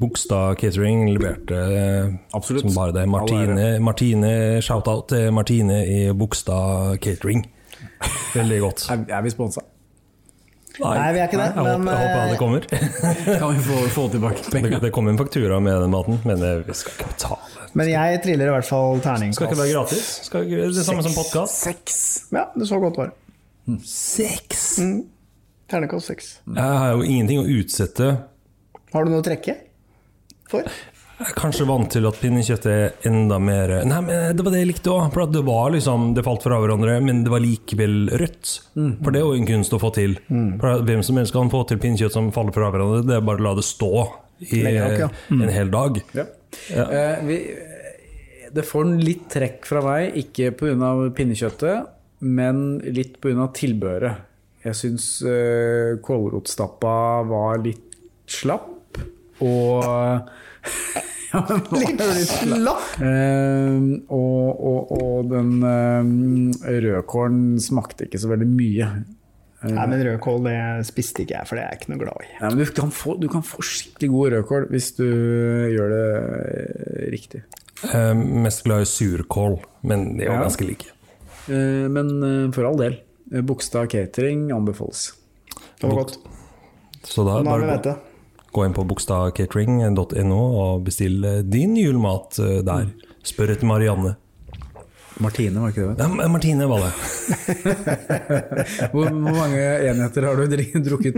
Bogstad 0.00 0.56
Catering 0.58 1.04
leverte 1.12 1.60
eh, 1.62 2.08
Absolutt. 2.34 2.64
som 2.64 2.74
bare 2.74 2.96
det. 2.96 3.04
Martine, 3.12 3.68
Martine 3.86 4.32
shout-out 4.66 5.06
til 5.12 5.30
Martine 5.36 5.78
i 5.86 6.00
Bogstad 6.10 6.98
Catering. 7.04 7.44
Veldig 8.34 8.58
godt. 8.64 8.82
Er, 8.90 9.04
er 9.14 9.22
vi 9.22 9.30
sponsa? 9.30 9.62
Nei, 10.76 10.96
vi 11.14 11.20
er 11.22 11.30
ikke 11.30 11.38
det, 11.38 11.44
Jeg 11.46 11.54
håper, 11.56 11.78
men, 11.80 11.86
jeg 11.88 12.08
håper 12.08 12.32
det 12.32 12.40
kommer. 12.40 12.66
Kan 13.40 13.54
vi 13.54 13.62
få, 13.64 13.76
få 13.94 14.08
tilbake 14.12 14.42
pengene? 14.42 14.64
penger? 14.66 14.82
det 14.82 14.90
kom 14.92 15.12
en 15.12 15.20
faktura 15.20 15.60
med 15.62 15.78
den 15.84 15.94
maten, 15.94 16.18
men 16.26 16.42
vi 16.66 16.76
skal 16.76 16.98
ikke 16.98 17.12
betale. 17.14 17.68
Men 17.78 17.92
jeg 17.92 18.18
triller 18.26 18.50
i 18.50 18.56
hvert 18.56 18.66
fall 18.66 19.00
terningkast 19.04 19.38
Skal 19.38 19.52
ikke 19.52 19.60
være 19.62 19.78
gratis. 19.78 20.10
Skal 20.26 20.50
ikke, 20.50 20.66
det 20.74 20.84
samme 20.90 21.06
som 21.06 21.14
podkast. 21.14 22.28
Ja, 22.34 22.48
det 22.58 22.68
så 22.68 22.82
godt 22.82 22.98
var. 23.04 23.14
Seks! 23.82 24.66
Terningkast 25.66 26.12
seks. 26.12 26.26
Jeg 26.46 26.82
har 26.82 26.92
jo 26.94 27.06
ingenting 27.06 27.40
å 27.42 27.48
utsette. 27.58 28.12
Har 28.92 29.06
du 29.06 29.10
noe 29.10 29.22
å 29.22 29.26
trekke 29.26 29.56
for? 30.46 30.68
Jeg 31.16 31.32
er 31.32 31.36
kanskje 31.38 31.64
vant 31.66 31.88
til 31.90 32.04
at 32.06 32.18
pinnekjøttet 32.20 32.68
er 32.68 33.08
enda 33.08 33.38
mer 33.40 33.70
Nei, 33.88 34.00
men 34.04 34.36
det 34.36 34.44
var 34.44 34.52
det 34.52 34.60
jeg 34.60 34.68
likte 34.68 34.92
òg. 34.92 35.06
For 35.14 35.24
at 35.24 35.32
det 35.32 35.40
var 35.46 35.70
liksom 35.72 36.10
Det 36.14 36.24
falt 36.26 36.44
fra 36.44 36.58
hverandre, 36.60 36.98
men 37.00 37.22
det 37.24 37.32
var 37.32 37.40
likevel 37.40 37.96
rødt. 38.20 38.52
For 38.76 39.14
det 39.14 39.22
er 39.22 39.24
jo 39.24 39.38
en 39.38 39.48
kunst 39.48 39.74
å 39.74 39.80
få 39.80 39.90
til. 39.96 40.18
For 40.28 40.84
Hvem 40.86 41.02
som 41.08 41.18
helst 41.22 41.34
kan 41.34 41.50
få 41.52 41.64
til 41.70 41.80
pinnekjøtt 41.82 42.14
som 42.14 42.28
faller 42.36 42.54
fra 42.54 42.68
hverandre. 42.74 43.02
Det 43.08 43.16
er 43.16 43.24
bare 43.26 43.42
å 43.42 43.46
la 43.48 43.54
det 43.56 43.64
stå 43.66 43.92
i 44.44 44.60
Lenge 44.60 44.84
nok, 44.84 44.98
ja. 45.06 45.10
en 45.40 45.54
hel 45.56 45.72
dag. 45.72 46.02
Ja. 46.14 46.26
Ja. 46.68 46.84
Eh, 46.84 47.24
vi, 47.24 47.38
det 48.52 48.64
får 48.68 48.92
litt 49.00 49.26
trekk 49.32 49.66
fra 49.68 49.80
meg, 49.84 50.14
ikke 50.20 50.52
pga. 50.60 50.92
pinnekjøttet, 51.16 51.95
men 52.20 52.78
litt 52.86 53.18
pga. 53.22 53.48
tilbehøret. 53.56 54.24
Jeg 54.66 54.74
syns 54.74 55.08
uh, 55.22 55.96
kålrotstappa 56.02 56.94
var 57.28 57.60
litt 57.62 57.96
slapp, 58.26 58.98
og 59.44 59.84
ja, 61.30 61.42
Litt 61.76 62.00
slapp. 62.30 62.96
Uh, 62.98 64.00
og, 64.08 64.64
og, 64.70 64.96
og 64.96 65.30
den 65.30 65.52
uh, 65.62 66.66
rødkålen 66.66 67.60
smakte 67.62 68.08
ikke 68.08 68.18
så 68.22 68.32
veldig 68.32 68.48
mye. 68.50 68.88
Nei, 69.66 69.84
men 69.90 70.02
rødkål 70.04 70.44
det 70.44 70.56
spiste 70.86 71.24
ikke 71.24 71.34
jeg, 71.38 71.48
for 71.48 71.58
det 71.58 71.62
er 71.64 71.70
jeg 71.72 71.80
ikke 71.80 71.92
noe 71.94 72.02
glad 72.02 72.24
i. 72.26 72.32
Nei, 72.42 72.50
men 72.52 72.58
du, 72.60 72.66
kan 72.76 72.90
få, 72.94 73.14
du 73.18 73.26
kan 73.32 73.42
få 73.46 73.62
skikkelig 73.66 74.10
god 74.12 74.34
rødkål 74.34 74.66
hvis 74.74 74.90
du 74.98 75.06
gjør 75.72 75.94
det 75.94 76.02
eh, 76.20 77.06
riktig. 77.14 77.40
Jeg 77.86 78.18
mest 78.44 78.62
glad 78.66 78.84
i 78.84 78.90
surkål, 78.90 79.58
men 79.88 80.04
de 80.18 80.26
er 80.26 80.30
jo 80.30 80.36
Ja. 80.36 80.44
ganske 80.44 80.66
like. 80.68 80.92
Eh, 81.48 81.86
Men 81.92 82.10
eh, 82.22 82.50
for 82.52 82.64
all 82.68 82.76
del. 82.80 82.98
eh, 83.32 83.40
Bogstad 83.42 83.86
catering 83.90 84.50
anbefales. 84.52 85.12
Det 85.80 85.86
var 85.88 85.94
godt. 86.04 86.18
Så 87.06 87.24
da 87.24 87.30
har 87.36 87.42
vi 87.42 87.48
bare 87.48 87.66
vet 87.66 87.82
gå, 87.84 87.90
det. 87.90 87.96
gå 88.52 88.64
inn 88.66 88.74
på 88.74 88.84
bogstadcatering.no 88.90 90.38
og 90.60 90.84
bestill 90.86 91.22
din 91.46 91.76
julemat 91.78 92.38
der. 92.66 92.88
Spør 93.26 93.52
etter 93.54 93.66
Marianne. 93.68 94.16
Martine, 95.22 95.56
var 95.62 95.70
ikke 95.72 95.94
det? 95.96 96.04
Ja, 96.04 96.28
Martine 96.28 96.66
var 96.68 96.82
det. 96.84 96.90
Hvor, 98.92 99.06
hvor 99.08 99.36
mange 99.38 99.62
enheter 99.88 100.26
har 100.28 100.36
du 100.36 100.44
drukket? 100.84 101.16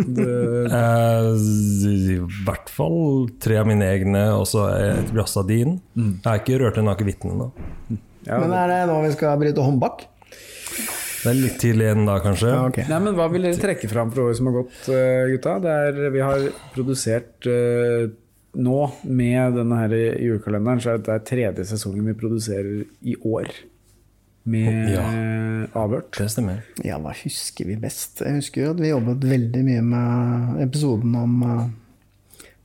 I 1.89 2.19
hvert 2.47 2.71
fall 2.71 3.27
tre 3.43 3.59
av 3.59 3.67
mine 3.67 3.89
egne, 3.91 4.23
og 4.39 4.47
så 4.47 4.69
et 4.77 5.11
glass 5.15 5.35
av 5.41 5.49
din. 5.51 5.81
Jeg 5.99 6.21
har 6.29 6.39
ikke 6.45 6.61
rørt 6.63 6.79
en 6.79 6.93
akevitten 6.93 7.35
ennå. 7.35 7.49
Ja, 8.29 8.39
Men 8.39 8.55
er 8.55 8.71
det 8.71 8.79
nå 8.93 9.01
vi 9.03 9.11
skal 9.17 9.39
bryte 9.41 9.65
håndbak? 9.67 10.07
Det 11.29 11.35
er 11.35 11.41
litt 11.43 11.59
tidlig 11.61 11.91
ennå, 11.93 12.15
kanskje. 12.25 12.49
Ja, 12.55 12.61
okay. 12.71 12.87
Nei, 12.89 12.99
men 13.05 13.17
Hva 13.19 13.27
vil 13.29 13.45
dere 13.45 13.59
trekke 13.61 13.89
fram 13.91 14.09
fra 14.15 14.25
året 14.25 14.39
som 14.39 14.49
har 14.49 14.55
gått, 14.63 14.79
eh, 14.89 15.27
gutta? 15.35 15.59
Det 15.61 15.75
er, 15.89 15.99
vi 16.15 16.23
har 16.25 16.45
produsert 16.73 17.49
uh, 17.53 18.07
nå, 18.57 18.77
med 19.05 19.59
denne 19.59 19.81
her 19.83 19.93
julekalenderen, 20.25 20.81
så 20.81 20.95
er 20.95 21.03
det 21.05 21.19
tredje 21.29 21.67
sesongen 21.69 22.07
vi 22.09 22.15
produserer 22.17 22.87
i 23.05 23.17
år. 23.29 23.51
Med 24.49 24.95
Ja. 24.95 25.03
avhørt. 25.77 26.17
Det 26.17 26.31
stemmer. 26.33 26.63
Ja, 26.81 26.97
hva 27.05 27.13
husker 27.13 27.69
vi 27.69 27.77
best? 27.77 28.23
Jeg 28.25 28.39
husker 28.39 28.63
jo 28.65 28.71
at 28.73 28.81
vi 28.81 28.89
jobbet 28.95 29.27
veldig 29.29 29.65
mye 29.67 29.83
med 29.85 30.63
episoden 30.65 31.13
om 31.21 31.43
uh, 31.45 31.67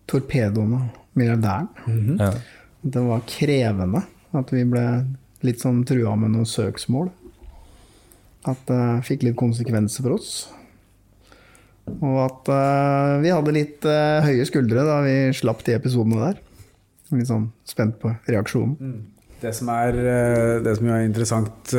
torpedoene, 0.08 0.86
milliardæren. 1.20 1.68
Ja. 2.22 2.32
Det 2.84 3.04
var 3.04 3.28
krevende 3.28 4.06
at 4.34 4.56
vi 4.56 4.64
ble 4.64 4.86
litt 5.44 5.60
sånn 5.60 5.84
trua 5.88 6.16
med 6.16 6.32
noen 6.38 6.48
søksmål. 6.48 7.12
At 8.50 8.60
det 8.68 8.84
fikk 9.08 9.24
litt 9.28 9.40
konsekvenser 9.40 10.04
for 10.04 10.18
oss. 10.18 10.34
Og 11.84 12.20
at 12.24 12.52
uh, 12.52 13.22
vi 13.24 13.32
hadde 13.34 13.56
litt 13.56 13.88
uh, 13.88 14.24
høye 14.24 14.46
skuldre 14.48 14.86
da 14.88 15.02
vi 15.04 15.16
slapp 15.36 15.64
de 15.68 15.76
episodene 15.76 16.30
der. 16.30 16.40
Litt 17.14 17.30
sånn 17.30 17.50
spent 17.68 18.00
på 18.02 18.14
reaksjonen. 18.30 18.96
Det 19.44 19.52
som 19.56 19.72
er, 19.74 19.98
uh, 20.00 20.56
det 20.64 20.78
som 20.80 20.92
er 20.92 21.06
interessant 21.06 21.76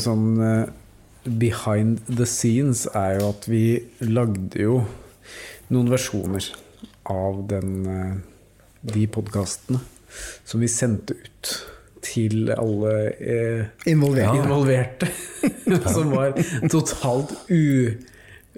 sånn 0.00 0.28
eh, 0.40 0.72
behind 1.24 2.00
the 2.08 2.26
scenes, 2.28 2.86
er 2.96 3.18
jo 3.20 3.30
at 3.32 3.48
vi 3.48 3.64
lagde 4.04 4.60
jo 4.60 4.78
noen 5.72 5.92
versjoner 5.92 6.50
av 7.08 7.44
den, 7.48 7.86
de 8.84 9.04
podkastene 9.12 9.80
som 10.44 10.60
vi 10.60 10.68
sendte 10.70 11.16
ut 11.16 11.54
til 12.04 12.50
alle 12.54 12.92
eh, 13.18 13.64
Involvert. 13.90 14.36
involverte. 14.44 15.08
som 15.94 16.12
var 16.14 16.32
totalt 16.72 17.32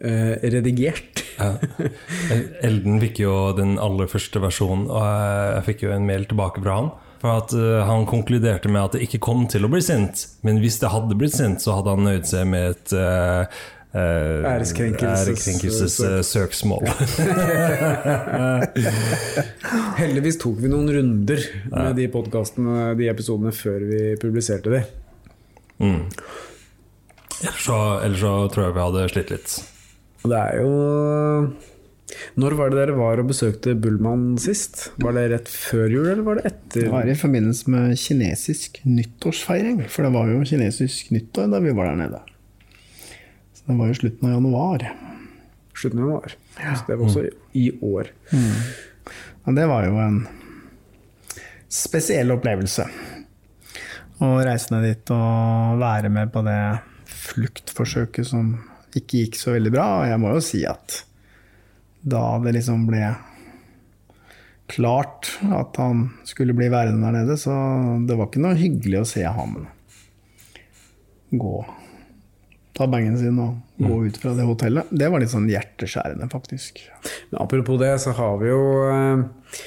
uredigert. 0.02 1.22
Ja. 1.38 1.50
Elden 2.64 3.00
fikk 3.02 3.20
jo 3.24 3.32
den 3.56 3.76
aller 3.82 4.08
første 4.10 4.40
versjonen, 4.42 4.86
og 4.90 5.02
jeg- 5.04 5.64
fikk 5.70 5.82
jo 5.86 5.92
en 5.96 6.06
mail 6.08 6.24
tilbake 6.28 6.62
fra 6.64 6.74
han. 6.80 6.90
For 7.20 7.30
at 7.40 7.52
eh, 7.56 7.84
Han 7.88 8.04
konkluderte 8.06 8.68
med 8.68 8.82
at 8.82 8.92
det 8.92 9.06
ikke 9.08 9.20
kom 9.24 9.46
til 9.48 9.64
å 9.64 9.70
bli 9.72 9.80
sendt, 9.80 10.26
men 10.44 10.58
hvis 10.60 10.78
det 10.82 10.90
hadde 10.92 11.16
blitt 11.16 11.32
sendt, 11.34 11.62
så 11.64 11.78
hadde 11.78 11.94
han 11.96 12.04
nøyd 12.04 12.26
seg 12.28 12.46
med 12.46 12.70
et 12.76 12.92
uh, 13.96 14.44
Ærekrenkelses- 14.52 15.26
Ærekrenkelsessøksmål. 15.26 16.84
Heldigvis 20.00 20.38
tok 20.42 20.58
vi 20.62 20.68
noen 20.72 20.90
runder 20.92 21.40
med 21.72 21.96
de 21.98 22.06
podkastene, 22.12 22.92
de 22.98 23.08
episodene, 23.12 23.52
før 23.56 23.78
vi 23.88 24.00
publiserte 24.22 24.68
de. 24.76 24.80
mm. 25.82 26.02
Ellers, 27.36 27.64
så, 27.66 27.76
ellers 28.00 28.22
så 28.22 28.30
tror 28.48 28.62
jeg 28.64 28.72
vi 28.78 28.84
hadde 28.86 29.00
slitt 29.12 29.30
litt. 29.34 29.50
Det 30.26 30.38
er 30.40 30.54
jo 30.62 30.70
Når 32.40 32.54
var 32.56 32.70
det 32.72 32.78
dere 32.80 32.94
var 32.96 33.20
og 33.20 33.28
besøkte 33.28 33.74
Bullmann 33.76 34.38
sist? 34.40 34.86
Var 35.04 35.12
det 35.18 35.24
rett 35.34 35.50
før 35.52 35.84
jul, 35.92 36.06
eller 36.14 36.24
var 36.24 36.40
det 36.40 36.46
etter? 36.48 36.86
Det 36.86 36.92
var 36.94 37.04
i 37.12 37.16
forbindelse 37.18 37.68
med 37.74 37.92
kinesisk 38.00 38.80
nyttårsfeiring, 38.88 39.82
for 39.92 40.08
det 40.08 40.14
var 40.16 40.32
jo 40.32 40.40
kinesisk 40.48 41.12
nyttår 41.12 41.52
da 41.52 41.60
vi 41.66 41.76
var 41.76 41.90
der 41.92 42.00
nede. 42.06 42.22
Så 43.66 43.72
det 43.72 43.78
var 43.80 43.88
jo 43.90 43.98
slutten 43.98 44.28
av 44.28 44.34
januar. 44.36 44.82
Slutten 45.74 45.98
av 45.98 46.04
januar. 46.06 46.34
Så 46.54 46.84
det 46.86 46.96
var 46.96 47.06
også 47.08 47.24
i 47.58 47.66
år. 47.82 48.10
Men 49.44 49.58
det 49.58 49.66
var 49.66 49.86
jo 49.88 49.96
en 49.98 50.20
spesiell 51.66 52.30
opplevelse. 52.30 52.86
Å 54.22 54.28
reise 54.46 54.70
ned 54.72 54.86
dit 54.86 55.10
og 55.12 55.82
være 55.82 56.08
med 56.14 56.30
på 56.32 56.44
det 56.46 56.60
fluktforsøket 57.10 58.30
som 58.30 58.54
ikke 58.96 59.24
gikk 59.24 59.38
så 59.40 59.56
veldig 59.56 59.72
bra. 59.74 59.86
Og 59.98 60.10
jeg 60.12 60.22
må 60.22 60.30
jo 60.36 60.44
si 60.46 60.62
at 60.66 61.02
da 62.06 62.22
det 62.44 62.54
liksom 62.54 62.86
ble 62.86 63.10
klart 64.70 65.32
at 65.54 65.78
han 65.82 66.06
skulle 66.26 66.54
bli 66.56 66.70
værende 66.70 67.02
der 67.02 67.18
nede, 67.20 67.36
så 67.38 67.54
det 68.06 68.16
var 68.18 68.30
ikke 68.30 68.42
noe 68.46 68.58
hyggelig 68.58 69.02
å 69.02 69.08
se 69.10 69.26
ham 69.26 69.58
gå 71.34 71.56
Ta 72.76 72.86
bagen 72.90 73.16
sin 73.16 73.38
og 73.40 73.80
gå 73.80 74.02
ut 74.04 74.18
fra 74.20 74.34
det 74.36 74.44
hotellet. 74.44 74.90
Det 74.92 75.08
var 75.08 75.22
litt 75.22 75.32
sånn 75.32 75.48
hjerteskjærende, 75.48 76.28
faktisk. 76.32 76.82
Men 77.30 77.40
apropos 77.46 77.80
det, 77.80 77.94
så 78.04 78.12
har 78.18 78.36
vi 78.42 78.50
jo 78.50 78.62
eh, 78.90 79.62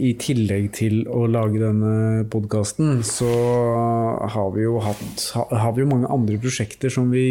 i 0.00 0.12
tillegg 0.20 0.70
til 0.78 1.02
å 1.10 1.24
lage 1.28 1.60
denne 1.60 2.24
podkasten, 2.30 3.02
så 3.04 3.30
har 4.32 4.52
vi 4.54 4.64
jo 4.64 4.78
hatt 4.84 5.26
har 5.34 5.74
vi 5.76 5.82
jo 5.82 5.90
mange 5.90 6.10
andre 6.12 6.38
prosjekter 6.40 6.92
som 6.92 7.10
vi, 7.12 7.26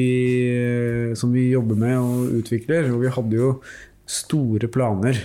som 1.17 1.31
vi 1.33 1.47
jobber 1.53 1.79
med 1.79 1.95
og 1.97 2.35
utvikler. 2.41 2.91
Og 2.93 3.05
vi 3.05 3.13
hadde 3.15 3.39
jo 3.39 3.53
store 4.09 4.69
planer 4.71 5.23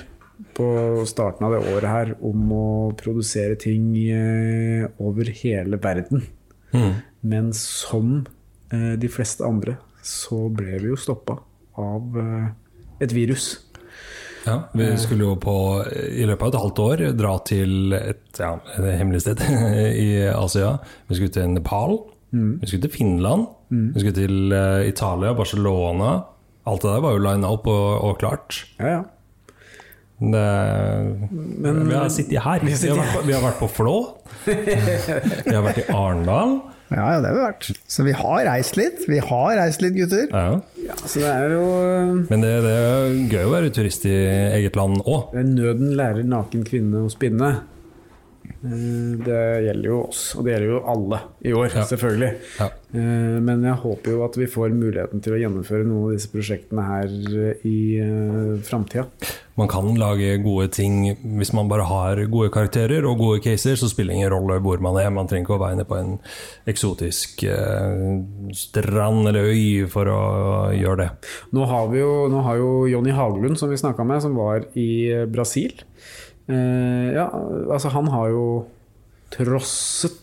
på 0.55 0.69
starten 1.09 1.47
av 1.47 1.55
det 1.55 1.75
året 1.75 1.91
her 1.91 2.15
om 2.25 2.47
å 2.55 2.69
produsere 2.99 3.59
ting 3.61 3.93
eh, 4.07 4.87
over 5.03 5.31
hele 5.43 5.79
verden. 5.83 6.25
Men 7.25 7.53
som 7.55 8.25
de 9.01 9.09
fleste 9.13 9.45
andre 9.47 9.77
så 10.05 10.49
ble 10.53 10.79
vi 10.83 10.91
jo 10.93 10.97
stoppa 11.01 11.39
av 11.81 12.19
eh, 12.21 12.49
et 13.05 13.13
virus. 13.17 13.47
Ja, 14.45 14.59
vi 14.77 14.91
skulle 15.01 15.25
jo 15.25 15.37
på, 15.41 15.55
i 15.89 16.27
løpet 16.29 16.43
av 16.45 16.51
et 16.53 16.61
halvt 16.61 16.81
år 16.85 17.03
dra 17.17 17.31
til 17.49 17.95
et, 17.97 18.27
ja, 18.37 18.51
et 18.77 18.91
hemmelig 19.01 19.23
sted 19.25 19.41
i 20.05 20.11
Asia. 20.29 20.75
Vi 21.09 21.17
skulle 21.17 21.33
til 21.33 21.49
Nepal, 21.55 21.97
vi 22.35 22.67
skulle 22.69 22.85
til 22.85 22.93
Finland, 22.93 23.47
vi 23.73 24.03
skulle 24.03 24.17
til 24.19 24.53
eh, 24.53 24.85
Italia, 24.91 25.33
Barcelona. 25.39 26.13
Alt 26.69 26.85
det 26.85 26.93
der 26.95 27.03
var 27.05 27.17
jo 27.17 27.25
lina 27.25 27.49
opp 27.57 27.67
og, 27.73 27.89
og 28.11 28.19
klart. 28.21 28.61
Ja, 28.81 28.99
ja. 28.99 29.03
Det, 30.21 30.45
Men- 31.65 31.89
vi 31.89 31.95
har 31.97 32.09
sittet 32.13 32.39
her. 32.45 32.61
Vi 32.65 32.77
sitter 32.77 33.01
har, 33.01 33.05
vært 33.05 33.17
på, 33.17 33.27
vi 33.27 33.35
har 33.35 33.43
vært 33.45 33.59
på 33.61 33.69
Flå. 33.69 33.97
vi 35.49 35.53
har 35.57 35.65
vært 35.67 35.83
i 35.83 35.89
Arendal. 35.93 36.55
Ja, 36.93 37.05
ja, 37.15 37.21
det 37.23 37.31
har 37.31 37.37
vi 37.37 37.43
vært. 37.43 37.69
Så 37.89 38.05
vi 38.07 38.15
har 38.17 38.43
reist 38.49 38.77
litt. 38.79 39.05
Vi 39.09 39.19
har 39.25 39.55
reist 39.59 39.83
litt, 39.85 39.95
gutter. 39.97 40.27
Ja. 40.31 40.59
ja. 40.85 40.97
Så 41.01 41.23
det 41.23 41.31
er 41.31 41.55
jo 41.57 41.63
eh, 41.81 42.11
Men 42.29 42.45
det, 42.45 42.53
det 42.67 42.75
er 42.77 43.15
gøy 43.33 43.47
å 43.49 43.55
være 43.55 43.73
turist 43.75 44.05
i 44.09 44.15
eget 44.59 44.77
land 44.79 45.01
òg. 45.05 45.33
er 45.35 45.47
Nøden 45.49 45.95
lærer 45.99 46.27
naken 46.29 46.67
kvinne 46.69 47.07
å 47.07 47.13
spinne. 47.13 47.55
Eh, 48.65 49.19
Det 49.25 49.43
gjelder 49.67 49.89
jo 49.91 49.99
oss, 50.09 50.23
og 50.39 50.45
det 50.47 50.55
gjelder 50.55 50.71
jo 50.73 50.83
alle 50.89 51.19
i 51.45 51.53
år, 51.53 51.69
Ja. 51.75 51.85
selvfølgelig. 51.85 52.33
Ja. 52.61 52.67
Eh, 52.95 53.41
Men 53.45 53.63
jeg 53.63 53.75
håper 53.83 54.11
jo 54.11 54.25
at 54.25 54.37
vi 54.37 54.47
får 54.47 54.73
muligheten 54.73 55.21
til 55.23 55.35
å 55.35 55.41
gjennomføre 55.43 55.85
noen 55.85 56.05
av 56.09 56.13
disse 56.17 56.31
prosjektene 56.33 56.85
her 56.87 57.09
eh, 57.51 57.55
i 57.69 58.01
uh, 58.01 58.57
framtida. 58.65 59.07
Man 59.57 59.69
kan 59.69 59.95
lage 59.95 60.43
gode 60.43 60.69
ting 60.73 61.15
hvis 61.39 61.53
man 61.55 61.69
bare 61.69 61.85
har 61.87 62.17
gode 62.27 62.51
karakterer 62.51 63.05
og 63.07 63.19
gode 63.19 63.41
caser, 63.45 63.77
så 63.77 63.87
spiller 63.89 64.11
det 64.15 64.17
ingen 64.19 64.33
rolle 64.33 64.59
hvor 64.61 64.81
man 64.83 64.97
er. 64.99 65.11
Man 65.15 65.29
trenger 65.29 65.45
ikke 65.47 65.59
å 65.59 65.63
være 65.63 65.77
inne 65.77 65.87
på 65.87 65.99
en 66.01 66.19
eksotisk 66.67 67.45
eh, 67.45 68.25
strand 68.57 69.29
eller 69.29 69.53
øy 69.53 69.87
for 69.93 70.11
å 70.11 70.21
gjøre 70.75 70.97
det. 71.05 71.11
Nå 71.55 71.67
har 71.71 71.89
vi 71.93 72.01
jo, 72.03 72.29
nå 72.33 72.43
har 72.43 72.57
jo 72.59 72.73
Jonny 72.91 73.15
Haglund, 73.15 73.59
som 73.61 73.71
vi 73.71 73.77
snakka 73.79 74.05
med, 74.07 74.23
som 74.23 74.35
var 74.35 74.65
i 74.75 74.89
eh, 75.13 75.27
Brasil. 75.31 75.73
Eh, 76.49 77.13
ja, 77.17 77.29
altså 77.73 77.89
han 77.95 78.07
har 78.13 78.29
jo 78.35 78.45
trosset 79.33 80.21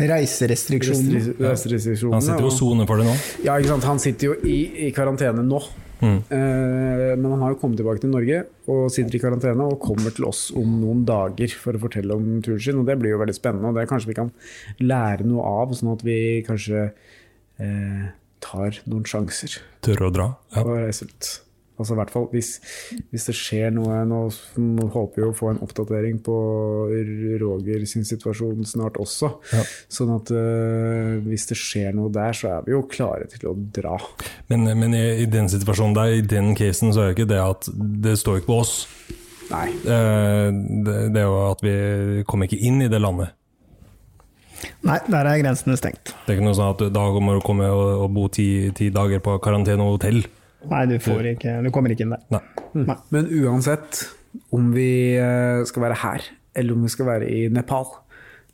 Reiserestriksjonene. 0.00 1.20
restri- 1.20 1.36
reiserestriksjonene. 1.44 2.16
Han 2.16 2.22
sitter 2.24 2.40
jo 2.40 2.46
og 2.48 2.52
og- 2.52 2.58
soner 2.58 2.86
for 2.88 2.96
det 2.96 3.06
nå. 3.06 3.14
Ja, 3.44 3.58
ikke 3.58 3.68
sant? 3.74 3.84
Han 3.84 3.98
sitter 3.98 4.26
jo 4.26 4.34
i, 4.42 4.86
i 4.88 4.90
karantene 4.92 5.44
nå. 5.46 5.60
Mm. 6.00 6.16
Eh, 6.32 7.16
men 7.20 7.26
han 7.30 7.40
har 7.44 7.50
jo 7.52 7.58
kommet 7.60 7.76
tilbake 7.76 8.00
til 8.00 8.08
Norge 8.10 8.46
og 8.72 8.90
sitter 8.90 9.16
i 9.16 9.20
karantene 9.20 9.60
og 9.68 9.78
kommer 9.84 10.10
til 10.16 10.24
oss 10.24 10.50
om 10.56 10.80
noen 10.80 11.04
dager 11.04 11.52
for 11.60 11.76
å 11.76 11.78
fortelle 11.82 12.14
om 12.16 12.40
turen 12.40 12.58
sin. 12.60 12.78
Og 12.80 12.86
det 12.86 12.98
blir 12.98 13.10
jo 13.12 13.18
veldig 13.20 13.36
spennende, 13.36 13.68
og 13.68 13.74
det 13.76 13.86
kanskje 13.90 14.08
vi 14.08 14.14
kan 14.16 14.32
lære 14.80 15.26
noe 15.28 15.44
av, 15.44 15.74
sånn 15.76 15.92
at 15.92 16.02
vi 16.02 16.42
kanskje 16.46 16.86
eh, 17.60 18.06
tar 18.40 18.80
noen 18.88 19.04
sjanser 19.04 19.58
Tør 19.84 20.06
å 20.08 20.10
dra. 20.12 20.28
Ja. 20.56 20.62
og 20.64 20.78
reise 20.80 21.04
ut. 21.04 21.40
Altså 21.80 21.96
i 21.96 21.98
hvert 22.00 22.12
fall 22.12 22.26
hvis, 22.34 22.50
hvis 23.10 23.26
det 23.30 23.34
skjer 23.38 23.72
noe 23.72 24.02
Nå 24.08 24.20
nå 24.60 24.86
håper 24.92 25.22
vi 25.22 25.26
å 25.26 25.36
få 25.36 25.50
en 25.54 25.60
oppdatering 25.64 26.18
på 26.24 26.36
Roger 27.40 27.86
sin 27.88 28.04
situasjon 28.06 28.66
snart 28.68 28.98
også. 29.00 29.30
Ja. 29.54 29.62
Sånn 29.92 30.12
at 30.14 30.32
uh, 30.34 31.16
hvis 31.24 31.48
det 31.50 31.56
skjer 31.58 31.96
noe 31.96 32.12
der, 32.12 32.36
så 32.36 32.52
er 32.56 32.66
vi 32.66 32.74
jo 32.74 32.82
klare 32.90 33.26
til 33.32 33.48
å 33.50 33.54
dra. 33.56 33.96
Men, 34.52 34.68
men 34.78 34.96
i, 34.96 35.04
i 35.24 35.28
den 35.30 35.48
situasjonen 35.52 35.96
der, 35.96 36.18
i 36.20 36.24
den 36.26 36.52
casen, 36.58 36.92
så 36.94 37.04
er 37.04 37.10
jo 37.10 37.18
ikke 37.18 37.30
det 37.32 37.40
at 37.42 37.70
det 38.04 38.16
står 38.20 38.40
ikke 38.40 38.50
på 38.52 38.60
oss. 38.62 38.74
Nei. 39.50 39.66
Uh, 39.88 40.48
Det, 40.86 40.96
det 41.14 41.20
er 41.20 41.28
jo 41.28 41.38
at 41.48 41.62
vi 41.64 41.76
kommer 42.28 42.48
ikke 42.48 42.60
inn 42.66 42.82
i 42.84 42.90
det 42.90 43.00
landet. 43.02 43.36
Nei, 44.84 44.98
der 45.08 45.28
er 45.28 45.40
grensene 45.40 45.76
stengt. 45.80 46.12
Det 46.12 46.34
er 46.34 46.38
ikke 46.38 46.44
noe 46.44 46.56
sånn 46.56 46.74
at 46.74 46.82
da 46.92 47.06
må 47.20 47.36
du 47.36 47.40
komme 47.44 47.68
og, 47.72 48.04
og 48.04 48.12
bo 48.16 48.26
ti, 48.32 48.46
ti 48.76 48.90
dager 48.92 49.22
på 49.24 49.38
karantenehotell. 49.42 50.22
Nei, 50.68 50.84
du, 50.90 50.96
får 51.00 51.30
ikke, 51.34 51.56
du 51.64 51.70
kommer 51.72 51.94
ikke 51.94 52.04
inn 52.04 52.14
der. 52.14 52.24
Nei. 52.76 52.96
Men 53.14 53.30
uansett 53.40 54.02
om 54.54 54.70
vi 54.74 55.16
eh, 55.18 55.62
skal 55.66 55.86
være 55.86 56.00
her, 56.02 56.26
eller 56.54 56.76
om 56.76 56.84
vi 56.84 56.92
skal 56.92 57.08
være 57.08 57.30
i 57.30 57.46
Nepal, 57.52 57.88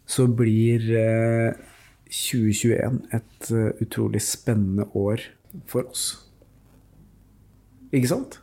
så 0.07 0.29
blir 0.31 0.87
eh, 0.97 1.59
2021 2.07 3.01
et 3.17 3.51
eh, 3.51 3.83
utrolig 3.83 4.23
spennende 4.23 4.87
år 4.95 5.27
for 5.67 5.91
oss. 5.91 6.09
Ikke 7.95 8.11
sant? 8.11 8.41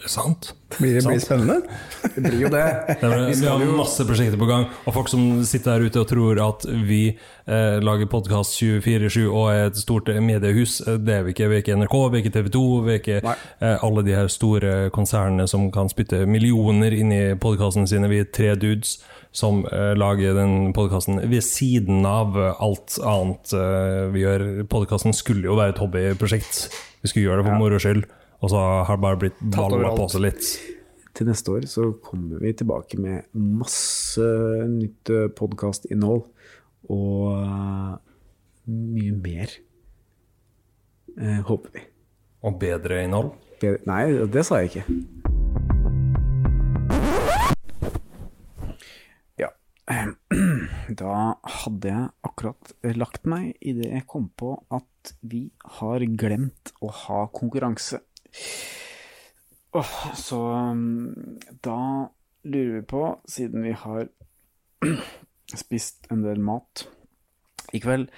Er. 0.00 0.34
Blir 0.78 0.94
det 0.96 1.02
blir 1.04 1.18
spennende? 1.20 1.58
Det 2.14 2.22
blir 2.24 2.40
jo 2.40 2.48
det. 2.48 2.62
Det 3.00 3.04
er, 3.04 3.26
Vi 3.36 3.46
har 3.46 3.64
masse 3.76 4.04
prosjekter 4.08 4.38
på 4.40 4.46
gang, 4.48 4.64
og 4.88 4.94
folk 4.96 5.10
som 5.12 5.42
sitter 5.44 5.76
der 5.76 5.90
ute 5.90 6.00
og 6.00 6.08
tror 6.08 6.40
at 6.40 6.64
vi 6.88 7.00
eh, 7.10 7.76
lager 7.84 8.08
podkast 8.08 8.56
24-7 8.62 9.26
og 9.28 9.50
er 9.52 9.66
et 9.68 9.76
stort 9.76 10.08
mediehus. 10.24 10.78
Eh, 10.86 10.96
Det 10.96 11.18
er 11.18 11.26
vi 11.26 11.34
ikke. 11.34 11.50
Vi 11.52 11.58
er 11.58 11.64
ikke 11.64 11.76
NRK, 11.76 11.96
vi 12.14 12.18
er 12.18 12.24
ikke 12.24 12.34
TV 12.38 12.48
2, 12.56 12.64
vi 12.86 12.94
er 12.94 13.00
ikke 13.02 13.20
eh, 13.20 13.76
alle 13.84 14.04
de 14.06 14.16
her 14.16 14.30
store 14.32 14.74
konsernene 14.96 15.46
som 15.50 15.68
kan 15.74 15.92
spytte 15.92 16.24
millioner 16.26 16.96
inn 16.96 17.12
i 17.12 17.22
podkastene 17.40 17.88
sine. 17.90 18.08
Vi 18.10 18.22
er 18.24 18.30
tre 18.32 18.54
dudes 18.56 18.98
som 19.36 19.60
eh, 19.68 19.92
lager 20.00 20.32
den 20.34 20.72
podkasten 20.74 21.20
ved 21.30 21.44
siden 21.46 22.06
av 22.08 22.34
alt 22.56 22.96
annet 23.04 23.52
eh, 23.52 24.06
vi 24.16 24.24
gjør. 24.24 24.46
Podkasten 24.72 25.12
skulle 25.14 25.44
jo 25.46 25.58
være 25.60 25.76
et 25.76 25.82
hobbyprosjekt. 25.84 26.64
Vi 27.04 27.08
skulle 27.12 27.28
gjøre 27.28 27.44
det 27.44 27.46
for 27.50 27.60
moro 27.60 27.78
skyld, 27.80 28.02
og 28.40 28.50
så 28.52 28.60
har 28.88 28.96
det 28.96 29.02
bare 29.04 29.18
blitt 29.20 29.40
balla 29.52 29.90
på 29.96 30.06
seg 30.12 30.22
litt. 30.28 30.50
Til 31.18 31.26
neste 31.28 31.52
år 31.52 31.66
så 31.68 31.88
kommer 32.04 32.40
vi 32.40 32.52
tilbake 32.56 32.96
med 33.02 33.26
masse 33.34 34.24
nytt 34.70 35.10
podkastinnhold 35.36 36.22
og 36.90 37.26
eh, 37.34 37.96
mye 38.70 39.16
mer. 39.20 39.52
Eh, 41.18 41.40
håper 41.50 41.74
vi. 41.74 41.82
Og 42.46 42.56
bedre 42.62 43.02
innhold. 43.04 43.34
Bedre- 43.60 43.84
Nei, 43.90 44.04
det 44.32 44.46
sa 44.48 44.62
jeg 44.62 44.70
ikke. 44.70 44.84
Ja. 49.42 49.50
Da 51.00 51.12
hadde 51.46 51.86
jeg 51.90 52.06
akkurat 52.26 52.72
lagt 52.98 53.26
meg 53.30 53.52
idet 53.62 53.90
jeg 53.92 54.06
kom 54.10 54.26
på 54.38 54.54
at 54.74 55.12
vi 55.22 55.44
har 55.78 56.02
glemt 56.18 56.72
å 56.82 56.90
ha 57.04 57.20
konkurranse. 57.34 58.00
Åh, 59.72 60.14
så 60.18 60.38
um, 60.72 61.38
da 61.64 62.10
lurer 62.42 62.80
vi 62.80 62.86
på, 62.90 63.20
siden 63.28 63.62
vi 63.62 63.72
har 63.72 64.08
spist 65.62 66.08
en 66.10 66.24
del 66.24 66.40
mat 66.42 66.88
i 67.72 67.78
kveld, 67.78 68.08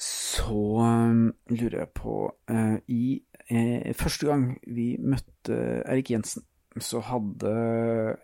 så 0.00 0.60
um, 0.80 1.34
lurer 1.50 1.82
jeg 1.82 1.90
på 1.98 2.14
eh, 2.50 2.76
I 2.86 3.20
eh, 3.50 3.94
første 3.98 4.28
gang 4.30 4.52
vi 4.66 4.92
møtte 5.02 5.58
Erik 5.82 6.12
Jensen, 6.14 6.46
så 6.78 7.02
hadde 7.02 7.52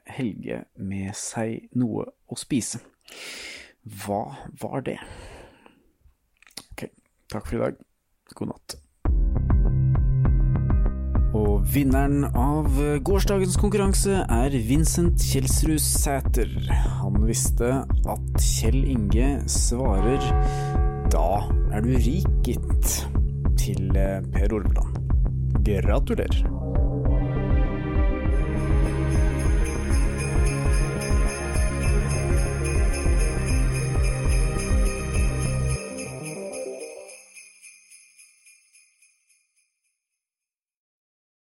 Helge 0.06 0.62
med 0.78 1.10
seg 1.18 1.66
noe 1.74 2.06
å 2.30 2.38
spise. 2.38 2.80
Hva 3.82 4.22
var 4.62 4.86
det? 4.86 4.96
Ok, 6.70 6.86
takk 7.28 7.50
for 7.50 7.58
i 7.58 7.62
dag. 7.66 7.84
God 8.38 8.54
natt. 8.54 8.83
Og 11.34 11.64
vinneren 11.66 12.28
av 12.38 12.76
gårsdagens 13.02 13.56
konkurranse 13.58 14.20
er 14.22 14.54
Vincent 14.68 15.18
Kjelsrud 15.18 15.82
Sæter. 15.82 16.52
Han 17.00 17.18
visste 17.26 17.80
at 17.82 18.38
Kjell 18.38 18.84
Inge 18.86 19.40
svarer 19.50 20.22
'Da 21.10 21.28
er 21.74 21.80
du 21.82 21.90
rik, 21.98 22.30
gitt', 22.46 23.06
til 23.58 23.90
Per 24.32 24.54
Orveland. 24.54 24.94
Gratulerer. 25.64 26.63